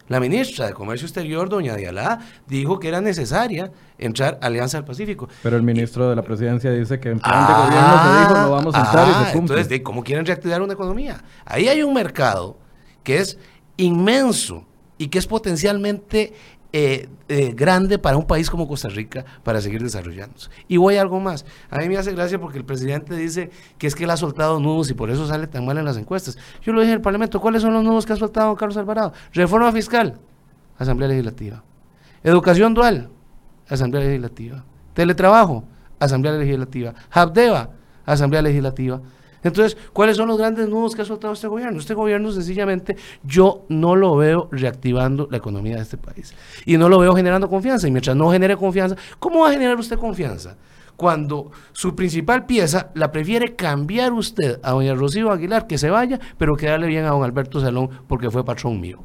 [0.08, 5.28] La ministra de Comercio Exterior, doña Dialá, dijo que era necesaria entrar Alianza del Pacífico.
[5.42, 8.50] Pero el ministro de la Presidencia dice que en plan de gobierno se dijo no
[8.50, 9.56] vamos a entrar y se ah, cumple.
[9.60, 11.22] Entonces, ¿cómo quieren reactivar una economía?
[11.44, 12.58] Ahí hay un mercado
[13.02, 13.38] que es
[13.76, 14.66] inmenso
[14.98, 16.32] y que es potencialmente
[16.74, 20.48] eh, eh, grande para un país como Costa Rica para seguir desarrollándose.
[20.68, 21.44] Y voy a algo más.
[21.70, 24.58] A mí me hace gracia porque el presidente dice que es que él ha soltado
[24.58, 26.38] nudos y por eso sale tan mal en las encuestas.
[26.62, 29.12] Yo lo dije en el Parlamento, ¿cuáles son los nudos que ha soltado Carlos Alvarado?
[29.32, 30.18] Reforma fiscal,
[30.78, 31.62] Asamblea Legislativa.
[32.24, 33.10] Educación dual,
[33.68, 34.64] Asamblea Legislativa.
[34.94, 35.64] Teletrabajo,
[35.98, 36.94] Asamblea Legislativa.
[37.10, 37.70] Habdeba,
[38.06, 39.00] Asamblea Legislativa.
[39.42, 41.78] Entonces, ¿cuáles son los grandes nudos que ha soltado este gobierno?
[41.78, 46.34] Este gobierno sencillamente yo no lo veo reactivando la economía de este país.
[46.64, 47.88] Y no lo veo generando confianza.
[47.88, 50.56] Y mientras no genere confianza, ¿cómo va a generar usted confianza?
[50.96, 56.20] Cuando su principal pieza la prefiere cambiar usted a doña Rocío Aguilar, que se vaya,
[56.38, 59.00] pero quedarle bien a don Alberto Salón porque fue patrón mío.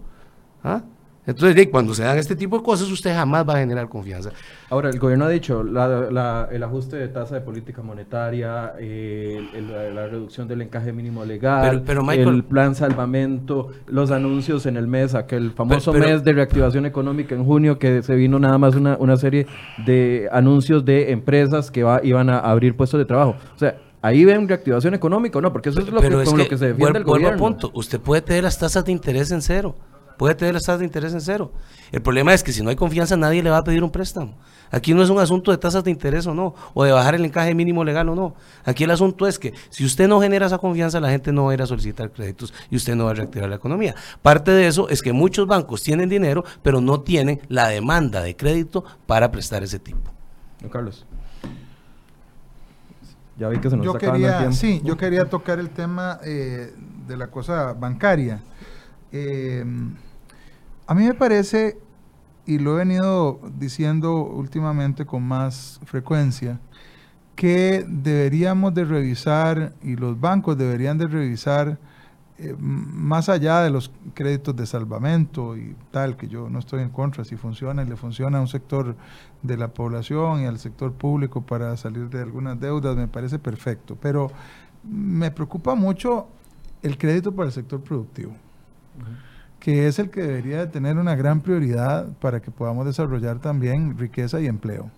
[0.63, 0.83] ¿Ah?
[1.27, 4.31] Entonces, cuando se dan este tipo de cosas, usted jamás va a generar confianza.
[4.69, 9.45] Ahora, el gobierno ha dicho el ajuste de tasa de política monetaria, eh,
[9.93, 15.51] la, reducción del encaje mínimo legal, el plan salvamento, los anuncios en el mes, aquel
[15.51, 19.47] famoso mes de reactivación económica en junio, que se vino nada más una, una serie
[19.85, 23.35] de anuncios de empresas que va, iban a abrir puestos de trabajo.
[23.53, 25.51] O sea, ahí ven reactivación económica, ¿no?
[25.51, 27.37] Porque eso es lo, que, con lo que se defiende el gobierno.
[27.37, 27.69] punto.
[27.73, 29.75] Usted puede tener las tasas de interés en cero
[30.17, 31.51] puede tener las tasas de interés en cero.
[31.91, 34.35] El problema es que si no hay confianza nadie le va a pedir un préstamo.
[34.71, 37.23] Aquí no es un asunto de tasas de interés o no, o de bajar el
[37.23, 38.35] encaje mínimo legal o no.
[38.65, 41.51] Aquí el asunto es que si usted no genera esa confianza, la gente no va
[41.51, 43.95] a ir a solicitar créditos y usted no va a reactivar la economía.
[44.21, 48.35] Parte de eso es que muchos bancos tienen dinero, pero no tienen la demanda de
[48.35, 50.11] crédito para prestar ese tipo.
[50.61, 51.05] Don Carlos.
[53.37, 54.55] Ya vi que se nos yo está quería, el tiempo.
[54.55, 56.73] Sí, yo quería tocar el tema eh,
[57.07, 58.41] de la cosa bancaria.
[59.11, 59.63] Eh,
[60.87, 61.77] a mí me parece,
[62.45, 66.59] y lo he venido diciendo últimamente con más frecuencia,
[67.35, 71.77] que deberíamos de revisar y los bancos deberían de revisar
[72.39, 76.89] eh, más allá de los créditos de salvamento y tal, que yo no estoy en
[76.89, 78.95] contra, si funciona y le funciona a un sector
[79.41, 83.97] de la población y al sector público para salir de algunas deudas, me parece perfecto.
[83.99, 84.31] Pero
[84.83, 86.27] me preocupa mucho
[86.81, 88.33] el crédito para el sector productivo,
[89.59, 93.97] que es el que debería de tener una gran prioridad para que podamos desarrollar también
[93.97, 94.91] riqueza y empleo.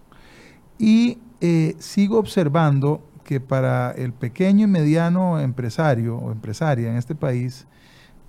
[0.78, 7.16] Y eh, sigo observando que para el pequeño y mediano empresario o empresaria en este
[7.16, 7.68] país,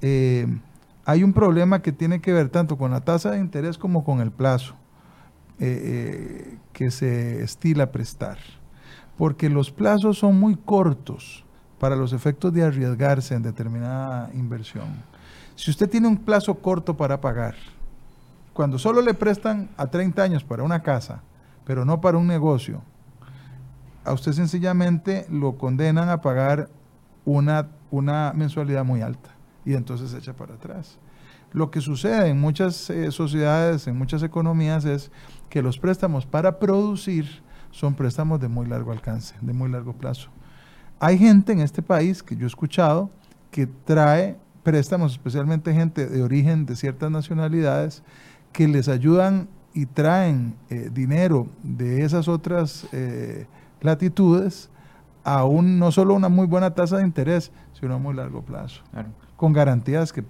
[0.03, 0.47] eh,
[1.05, 4.21] hay un problema que tiene que ver tanto con la tasa de interés como con
[4.21, 4.75] el plazo
[5.59, 8.39] eh, que se estila prestar.
[9.17, 11.45] Porque los plazos son muy cortos
[11.79, 15.10] para los efectos de arriesgarse en determinada inversión.
[15.61, 17.55] Si usted tiene un plazo corto para pagar,
[18.55, 21.21] cuando solo le prestan a 30 años para una casa,
[21.67, 22.81] pero no para un negocio,
[24.03, 26.71] a usted sencillamente lo condenan a pagar
[27.27, 29.37] una, una mensualidad muy alta
[29.67, 30.97] y entonces se echa para atrás.
[31.53, 35.13] Lo que sucede en muchas eh, sociedades, en muchas economías, es
[35.51, 40.31] que los préstamos para producir son préstamos de muy largo alcance, de muy largo plazo.
[41.01, 43.11] Hay gente en este país que yo he escuchado
[43.51, 48.03] que trae préstamos, especialmente gente de origen de ciertas nacionalidades,
[48.53, 53.47] que les ayudan y traen eh, dinero de esas otras eh,
[53.81, 54.69] latitudes
[55.23, 58.83] a un, no solo una muy buena tasa de interés, sino a muy largo plazo,
[59.37, 60.25] con garantías que,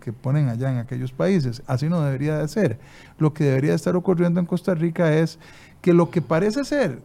[0.00, 1.62] que, ponen allá en aquellos países.
[1.66, 2.78] Así no debería de ser.
[3.18, 5.38] Lo que debería estar ocurriendo en Costa Rica es
[5.82, 7.02] que lo que parece ser,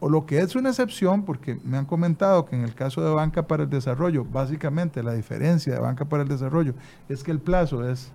[0.00, 3.12] o lo que es una excepción, porque me han comentado que en el caso de
[3.12, 6.74] Banca para el Desarrollo, básicamente la diferencia de Banca para el Desarrollo
[7.08, 8.12] es que el plazo es,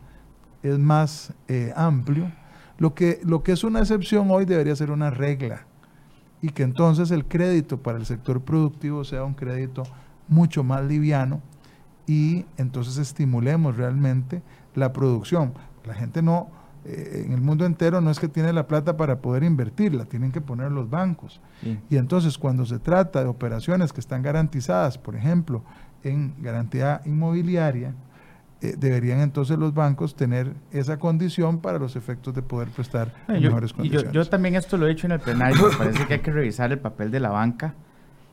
[0.62, 2.32] es más eh, amplio.
[2.78, 5.66] Lo que, lo que es una excepción hoy debería ser una regla
[6.42, 9.84] y que entonces el crédito para el sector productivo sea un crédito
[10.28, 11.42] mucho más liviano
[12.08, 14.42] y entonces estimulemos realmente
[14.76, 15.54] la producción.
[15.86, 16.50] La gente no,
[16.86, 20.06] eh, en el mundo entero no es que tiene la plata para poder invertir, la
[20.06, 21.42] tienen que poner los bancos.
[21.90, 25.64] Y entonces cuando se trata de operaciones que están garantizadas, por ejemplo,
[26.04, 27.94] en garantía inmobiliaria,
[28.62, 33.74] eh, deberían entonces los bancos tener esa condición para los efectos de poder prestar mejores
[33.74, 34.12] condiciones.
[34.12, 36.72] Yo, también esto lo he hecho en el plenario, me parece que hay que revisar
[36.72, 37.76] el papel de la banca.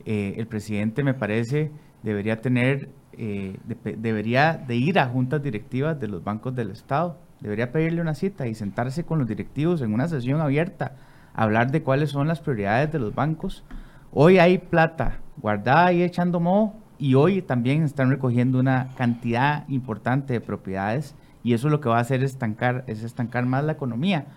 [0.05, 1.71] Eh, el presidente me parece
[2.03, 3.57] debería tener, eh,
[3.97, 8.47] debería de ir a juntas directivas de los bancos del Estado, debería pedirle una cita
[8.47, 10.95] y sentarse con los directivos en una sesión abierta,
[11.33, 13.63] hablar de cuáles son las prioridades de los bancos.
[14.13, 20.33] Hoy hay plata guardada y echando moho y hoy también están recogiendo una cantidad importante
[20.33, 23.73] de propiedades y eso lo que va a hacer es estancar, es estancar más la
[23.73, 24.27] economía.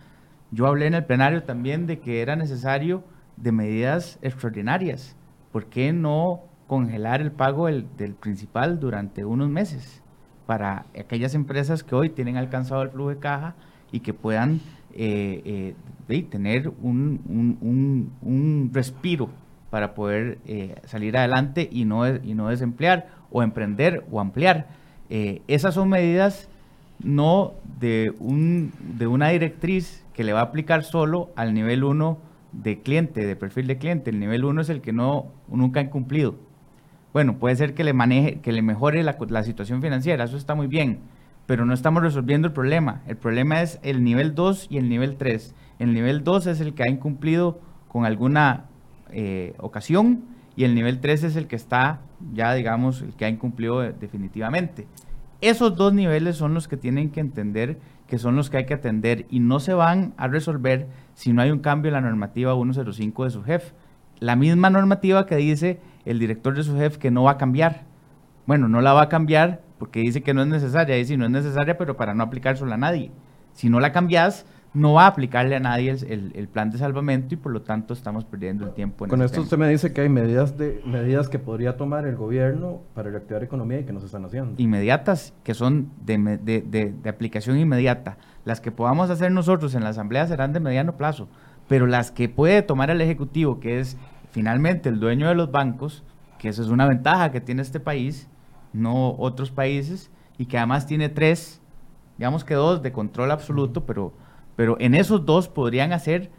[0.51, 3.05] Yo hablé en el plenario también de que era necesario
[3.37, 5.17] de medidas extraordinarias.
[5.53, 7.85] ¿Por qué no congelar el pago del,
[8.15, 10.03] principal durante unos meses
[10.47, 13.55] para aquellas empresas que hoy tienen alcanzado el flujo de caja
[13.93, 14.61] y que puedan
[14.95, 15.75] eh,
[16.09, 19.31] eh, tener un, un respiro
[19.75, 24.69] para poder eh, salir adelante y no, y no desemplear o emprender o ampliar.
[25.11, 26.49] Eh, esas son medidas
[27.03, 32.19] no de, un, de una directriz que le va a aplicar solo al nivel 1
[32.53, 34.11] de cliente, de perfil de cliente.
[34.11, 36.37] El nivel 1 es el que no, nunca han cumplido.
[37.15, 40.67] Bueno, puede ser que le maneje, que le mejore la, situación financiera, eso está muy
[40.67, 40.99] bien,
[41.47, 43.03] pero no estamos resolviendo el problema.
[43.07, 45.55] El problema es el nivel 2 y el nivel 3.
[45.79, 48.65] El nivel 2 es el que ha incumplido con alguna
[49.12, 50.25] eh, ocasión
[50.57, 52.01] y el nivel 3 es el que está
[52.33, 54.89] ya, digamos, el que ha incumplido definitivamente.
[55.41, 58.75] Esos dos niveles son los que tienen que entender que son los que hay que
[58.75, 62.55] atender y no se van a resolver si no hay un cambio en la normativa
[62.57, 63.73] 105 de su jefe.
[64.19, 67.85] La misma normativa que dice el director de su jefe que no va a cambiar.
[68.47, 70.97] Bueno, no la va a cambiar porque dice que no es necesaria.
[70.97, 73.11] Dice, no es necesaria, pero para no aplicársela a nadie.
[73.53, 77.37] Si no la cambias, no va a aplicarle a nadie el, plan de salvamento y
[77.37, 79.05] por lo tanto estamos perdiendo el tiempo.
[79.05, 82.17] En Con esto usted me dice que hay medidas, de, medidas que podría tomar el
[82.17, 84.61] gobierno para reactivar la economía y que no se están haciendo.
[84.61, 88.19] Inmediatas, que son de, de, de aplicación inmediata.
[88.45, 91.29] Las que podamos hacer nosotros en la Asamblea serán de mediano plazo,
[91.69, 93.97] pero las que puede tomar el Ejecutivo, que es
[94.35, 96.03] finalmente el dueño de los bancos,
[96.39, 98.28] que esa es una ventaja que tiene este país,
[98.72, 101.62] no otros países, y que además tiene tres,
[102.18, 104.12] digamos que dos de control absoluto, pero
[104.57, 106.30] pero en esos dos podrían hacer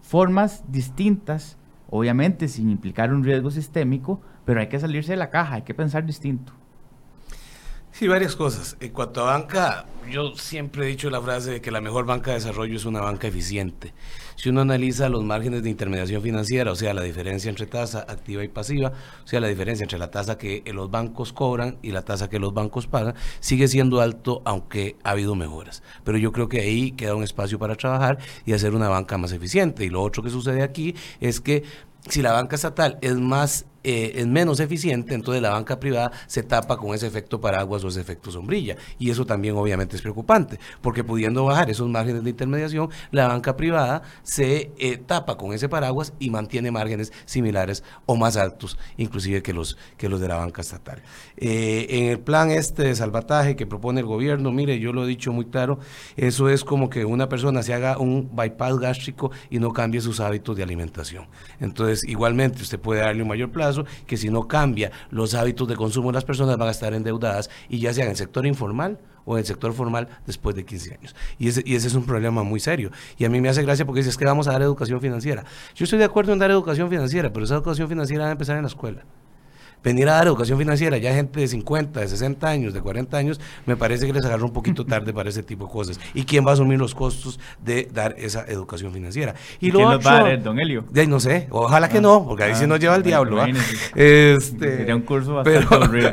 [0.00, 1.58] formas distintas,
[1.90, 5.74] obviamente sin implicar un riesgo sistémico, pero hay que salirse de la caja, hay que
[5.74, 6.52] pensar distinto.
[7.98, 8.76] Sí, varias cosas.
[8.78, 12.30] En cuanto a banca, yo siempre he dicho la frase de que la mejor banca
[12.30, 13.92] de desarrollo es una banca eficiente.
[14.36, 18.44] Si uno analiza los márgenes de intermediación financiera, o sea, la diferencia entre tasa activa
[18.44, 18.92] y pasiva,
[19.24, 22.38] o sea, la diferencia entre la tasa que los bancos cobran y la tasa que
[22.38, 25.82] los bancos pagan, sigue siendo alto, aunque ha habido mejoras.
[26.04, 29.32] Pero yo creo que ahí queda un espacio para trabajar y hacer una banca más
[29.32, 29.84] eficiente.
[29.84, 31.64] Y lo otro que sucede aquí es que
[32.08, 36.42] si la banca estatal es más eh, es menos eficiente, entonces la banca privada se
[36.42, 38.76] tapa con ese efecto paraguas o ese efecto sombrilla.
[38.98, 43.56] Y eso también obviamente es preocupante, porque pudiendo bajar esos márgenes de intermediación, la banca
[43.56, 49.42] privada se eh, tapa con ese paraguas y mantiene márgenes similares o más altos, inclusive
[49.42, 51.00] que los, que los de la banca estatal.
[51.38, 55.08] Eh, en el plan este de salvataje que propone el gobierno, mire, yo lo he
[55.08, 55.78] dicho muy claro,
[56.18, 60.20] eso es como que una persona se haga un bypass gástrico y no cambie sus
[60.20, 61.26] hábitos de alimentación.
[61.58, 65.76] Entonces, igualmente, usted puede darle un mayor plazo que si no cambia los hábitos de
[65.76, 69.34] consumo las personas van a estar endeudadas y ya sea en el sector informal o
[69.34, 71.14] en el sector formal después de 15 años.
[71.38, 72.90] Y ese, y ese es un problema muy serio.
[73.18, 75.44] Y a mí me hace gracia porque dices que vamos a dar educación financiera.
[75.74, 78.56] Yo estoy de acuerdo en dar educación financiera, pero esa educación financiera va a empezar
[78.56, 79.04] en la escuela
[79.82, 83.40] venir a dar educación financiera ya gente de 50, de 60 años, de 40 años,
[83.66, 86.00] me parece que les agarró un poquito tarde para ese tipo de cosas.
[86.14, 89.34] ¿Y quién va a asumir los costos de dar esa educación financiera?
[89.60, 90.84] ¿Y, ¿Quién los va a dar, don Elio?
[90.92, 92.02] Ya no sé, ojalá que ah.
[92.02, 93.44] no, porque ahí sí ah, nos lleva el diablo.
[93.94, 96.12] Este, Sería un curso bastante pero,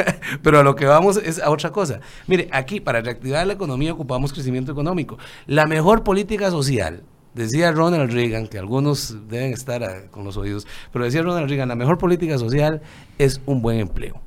[0.42, 2.00] pero a lo que vamos es a otra cosa.
[2.26, 5.18] Mire, aquí para reactivar la economía ocupamos crecimiento económico.
[5.46, 7.02] La mejor política social
[7.36, 11.74] Decía Ronald Reagan, que algunos deben estar con los oídos, pero decía Ronald Reagan, la
[11.74, 12.80] mejor política social
[13.18, 14.25] es un buen empleo.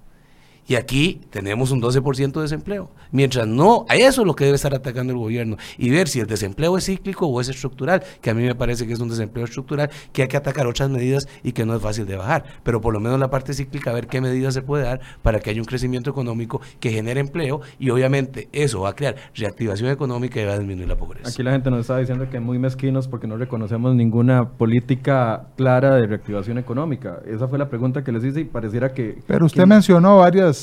[0.70, 2.91] Y aquí tenemos un 12% de desempleo.
[3.11, 6.20] Mientras no, a eso es lo que debe estar atacando el gobierno y ver si
[6.20, 9.09] el desempleo es cíclico o es estructural, que a mí me parece que es un
[9.09, 12.43] desempleo estructural, que hay que atacar otras medidas y que no es fácil de bajar.
[12.61, 15.39] Pero por lo menos la parte cíclica, a ver qué medidas se puede dar para
[15.39, 19.89] que haya un crecimiento económico que genere empleo y obviamente eso va a crear reactivación
[19.89, 21.30] económica y va a disminuir la pobreza.
[21.30, 25.95] Aquí la gente nos está diciendo que muy mezquinos porque no reconocemos ninguna política clara
[25.95, 27.24] de reactivación económica.
[27.26, 29.17] Esa fue la pregunta que les hice y pareciera que...
[29.26, 30.59] Pero usted mencionó varias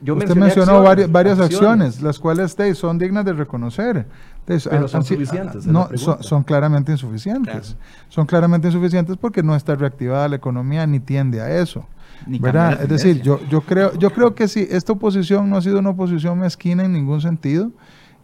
[0.00, 4.06] Usted mencionó varias, varias acciones, las cuales son dignas de reconocer.
[4.46, 5.66] Pero son suficientes.
[5.66, 5.88] No,
[6.20, 7.76] son, claramente insuficientes.
[8.08, 11.86] Son claramente insuficientes porque no está reactivada la economía ni tiende a eso.
[12.26, 12.80] ¿verdad?
[12.82, 15.90] Es decir, yo, yo, creo, yo creo que sí, esta oposición no ha sido una
[15.90, 17.72] oposición mezquina en ningún sentido.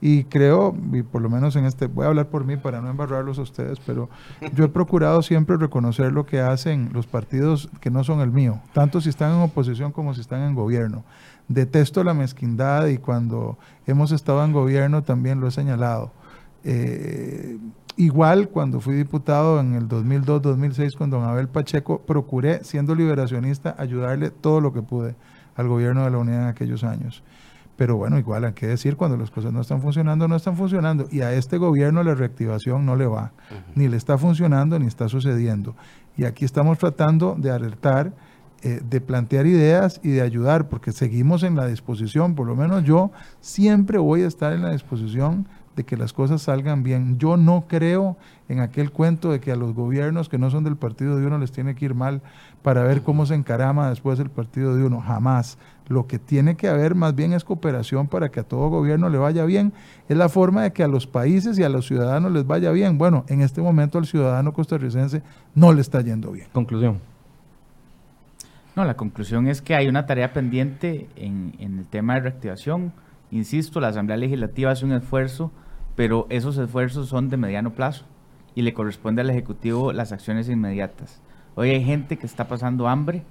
[0.05, 2.91] Y creo, y por lo menos en este, voy a hablar por mí para no
[2.91, 4.11] embarrarlos a ustedes, pero
[4.55, 8.61] yo he procurado siempre reconocer lo que hacen los partidos que no son el mío,
[8.75, 11.05] tanto si están en oposición como si están en gobierno
[11.49, 16.13] detesto la mezquindad y cuando hemos estado en gobierno también lo he señalado.
[16.65, 17.59] Eh,
[17.97, 24.31] igual cuando fui diputado en el 2002-2006 con don Abel Pacheco, procuré, siendo liberacionista, ayudarle
[24.31, 25.15] todo lo que pude
[25.57, 27.23] al gobierno de la unidad en aquellos años.
[27.77, 31.09] Pero bueno, igual hay que decir, cuando las cosas no están funcionando, no están funcionando.
[31.11, 33.33] Y a este gobierno la reactivación no le va,
[33.75, 35.75] ni le está funcionando, ni está sucediendo.
[36.17, 38.13] Y aquí estamos tratando de alertar
[38.65, 42.85] eh, de plantear ideas y de ayudar, porque seguimos en la disposición, por lo menos
[42.85, 43.11] yo
[43.41, 47.19] siempre voy a estar en la disposición de que las cosas salgan bien.
[47.19, 48.17] Yo no creo
[48.49, 51.39] en aquel cuento de que a los gobiernos que no son del partido de uno
[51.39, 52.23] les tiene que ir mal
[52.63, 55.01] para ver cómo se encarama después el partido de uno.
[55.01, 55.59] Jamás.
[55.89, 59.19] Lo que tiene que haber más bien es cooperación para que a todo gobierno le
[59.19, 59.73] vaya bien.
[60.09, 62.99] Es la forma de que a los países y a los ciudadanos les vaya bien.
[62.99, 65.23] Bueno, en este momento al ciudadano costarricense
[65.55, 66.47] no le está yendo bien.
[66.53, 67.13] Conclusión.
[68.75, 72.93] No, la conclusión es que hay una tarea pendiente en, el tema de reactivación.
[73.31, 75.53] Insisto, la Asamblea Legislativa hace un esfuerzo,
[75.95, 78.05] pero esos esfuerzos son de mediano plazo
[78.55, 81.21] y le corresponde al Ejecutivo las acciones inmediatas.
[81.55, 83.25] Hoy hay gente que está pasando hambre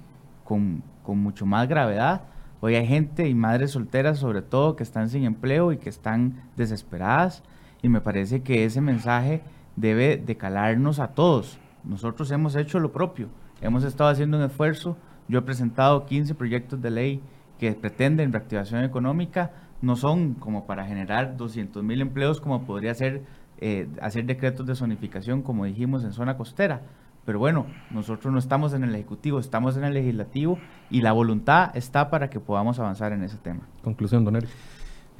[0.44, 2.22] con, con mucho más gravedad.
[2.60, 6.42] Hoy hay gente y madres solteras sobre todo que están sin empleo y que están
[6.56, 7.42] desesperadas.
[7.82, 9.42] Y me parece que ese mensaje
[9.76, 11.58] debe de calarnos a todos.
[11.82, 13.28] Nosotros hemos hecho lo propio.
[13.60, 14.96] Hemos estado haciendo un esfuerzo
[15.28, 17.22] yo he presentado 15 proyectos de ley
[17.58, 19.52] que pretenden reactivación económica.
[19.82, 23.22] No son como para generar 200 mil empleos como podría ser
[23.58, 26.82] eh, hacer decretos de zonificación, como dijimos, en zona costera.
[27.24, 30.58] Pero bueno, nosotros no estamos en el Ejecutivo, estamos en el Legislativo
[30.90, 33.68] y la voluntad está para que podamos avanzar en ese tema.
[33.82, 34.50] Conclusión, don Eric.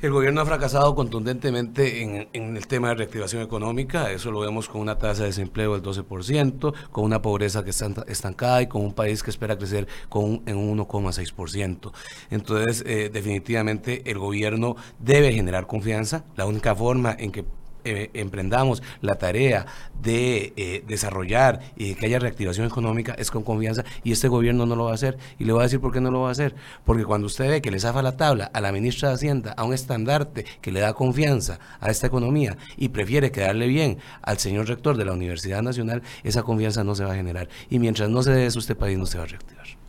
[0.02, 4.80] El gobierno ha fracasado contundentemente en, el tema de reactivación económica, eso lo vemos con
[4.80, 8.94] una tasa de desempleo del 12%, con una pobreza que está estancada y con un
[8.94, 11.92] país que espera crecer con en un 1,6%.
[12.32, 16.24] Entonces, eh, definitivamente el gobierno debe generar confianza.
[16.34, 17.44] La única forma en que
[17.84, 19.66] eh, emprendamos la tarea
[20.00, 24.76] de eh, desarrollar y que haya reactivación económica es con confianza y este gobierno no
[24.76, 25.18] lo va a hacer.
[25.38, 26.54] Y le voy a decir por qué no lo va a hacer.
[26.84, 29.64] Porque cuando usted ve que le zafa la tabla a la ministra de Hacienda, a
[29.64, 34.68] un estandarte que le da confianza a esta economía y prefiere quedarle bien al señor
[34.68, 37.48] rector de la Universidad Nacional, esa confianza no se va a generar.
[37.70, 39.81] Y mientras no se dé eso, este país no se va a reactivar.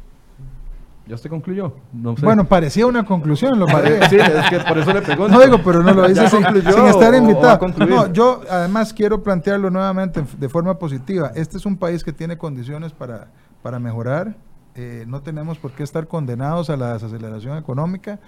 [1.06, 1.76] ¿Ya usted concluyó?
[1.92, 5.34] Bueno, parecía una conclusión, lo sí, es que por eso le pregunto.
[5.34, 7.68] No digo, pero no lo dice sin, estar invitado.
[7.86, 11.34] no, yo además quiero plantearlo nuevamente de forma positiva.
[11.36, 13.28] Este es un país que tiene condiciones para,
[13.62, 14.38] para mejorar.
[14.76, 18.20] Eh, no tenemos por qué estar condenados a la desaceleración económica.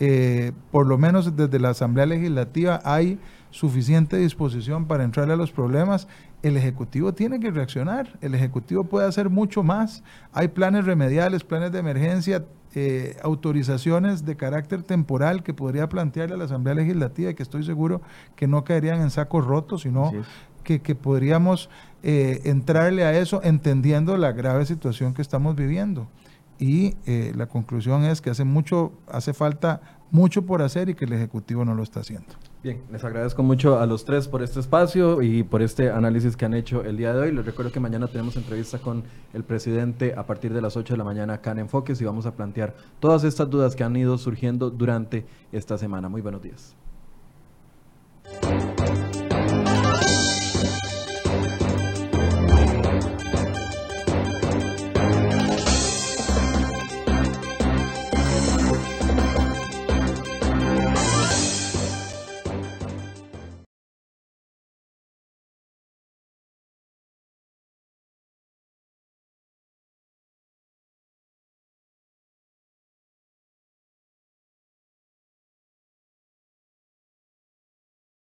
[0.00, 3.18] Eh, por lo menos desde la Asamblea Legislativa hay
[3.50, 6.08] suficiente disposición para entrarle a los problemas
[6.42, 10.02] el Ejecutivo tiene que reaccionar, el Ejecutivo puede hacer mucho más.
[10.32, 16.38] Hay planes remediales, planes de emergencia, eh, autorizaciones de carácter temporal que podría plantearle a
[16.38, 18.02] la Asamblea Legislativa y que estoy seguro
[18.34, 20.12] que no caerían en sacos rotos, sino
[20.62, 21.70] que, podríamos
[22.02, 26.06] eh, entrarle a eso entendiendo la grave situación que estamos viviendo.
[26.58, 29.80] Y eh, la conclusión es que hace mucho, hace falta
[30.10, 32.34] mucho por hacer y que el Ejecutivo no lo está haciendo.
[32.62, 36.46] Bien, les agradezco mucho a los tres por este espacio y por este análisis que
[36.46, 37.32] han hecho el día de hoy.
[37.32, 39.04] Les recuerdo que mañana tenemos entrevista con
[39.34, 42.26] el presidente a partir de las 8 de la mañana acá en Enfoques y vamos
[42.26, 46.08] a plantear todas estas dudas que han ido surgiendo durante esta semana.
[46.08, 46.74] Muy buenos días.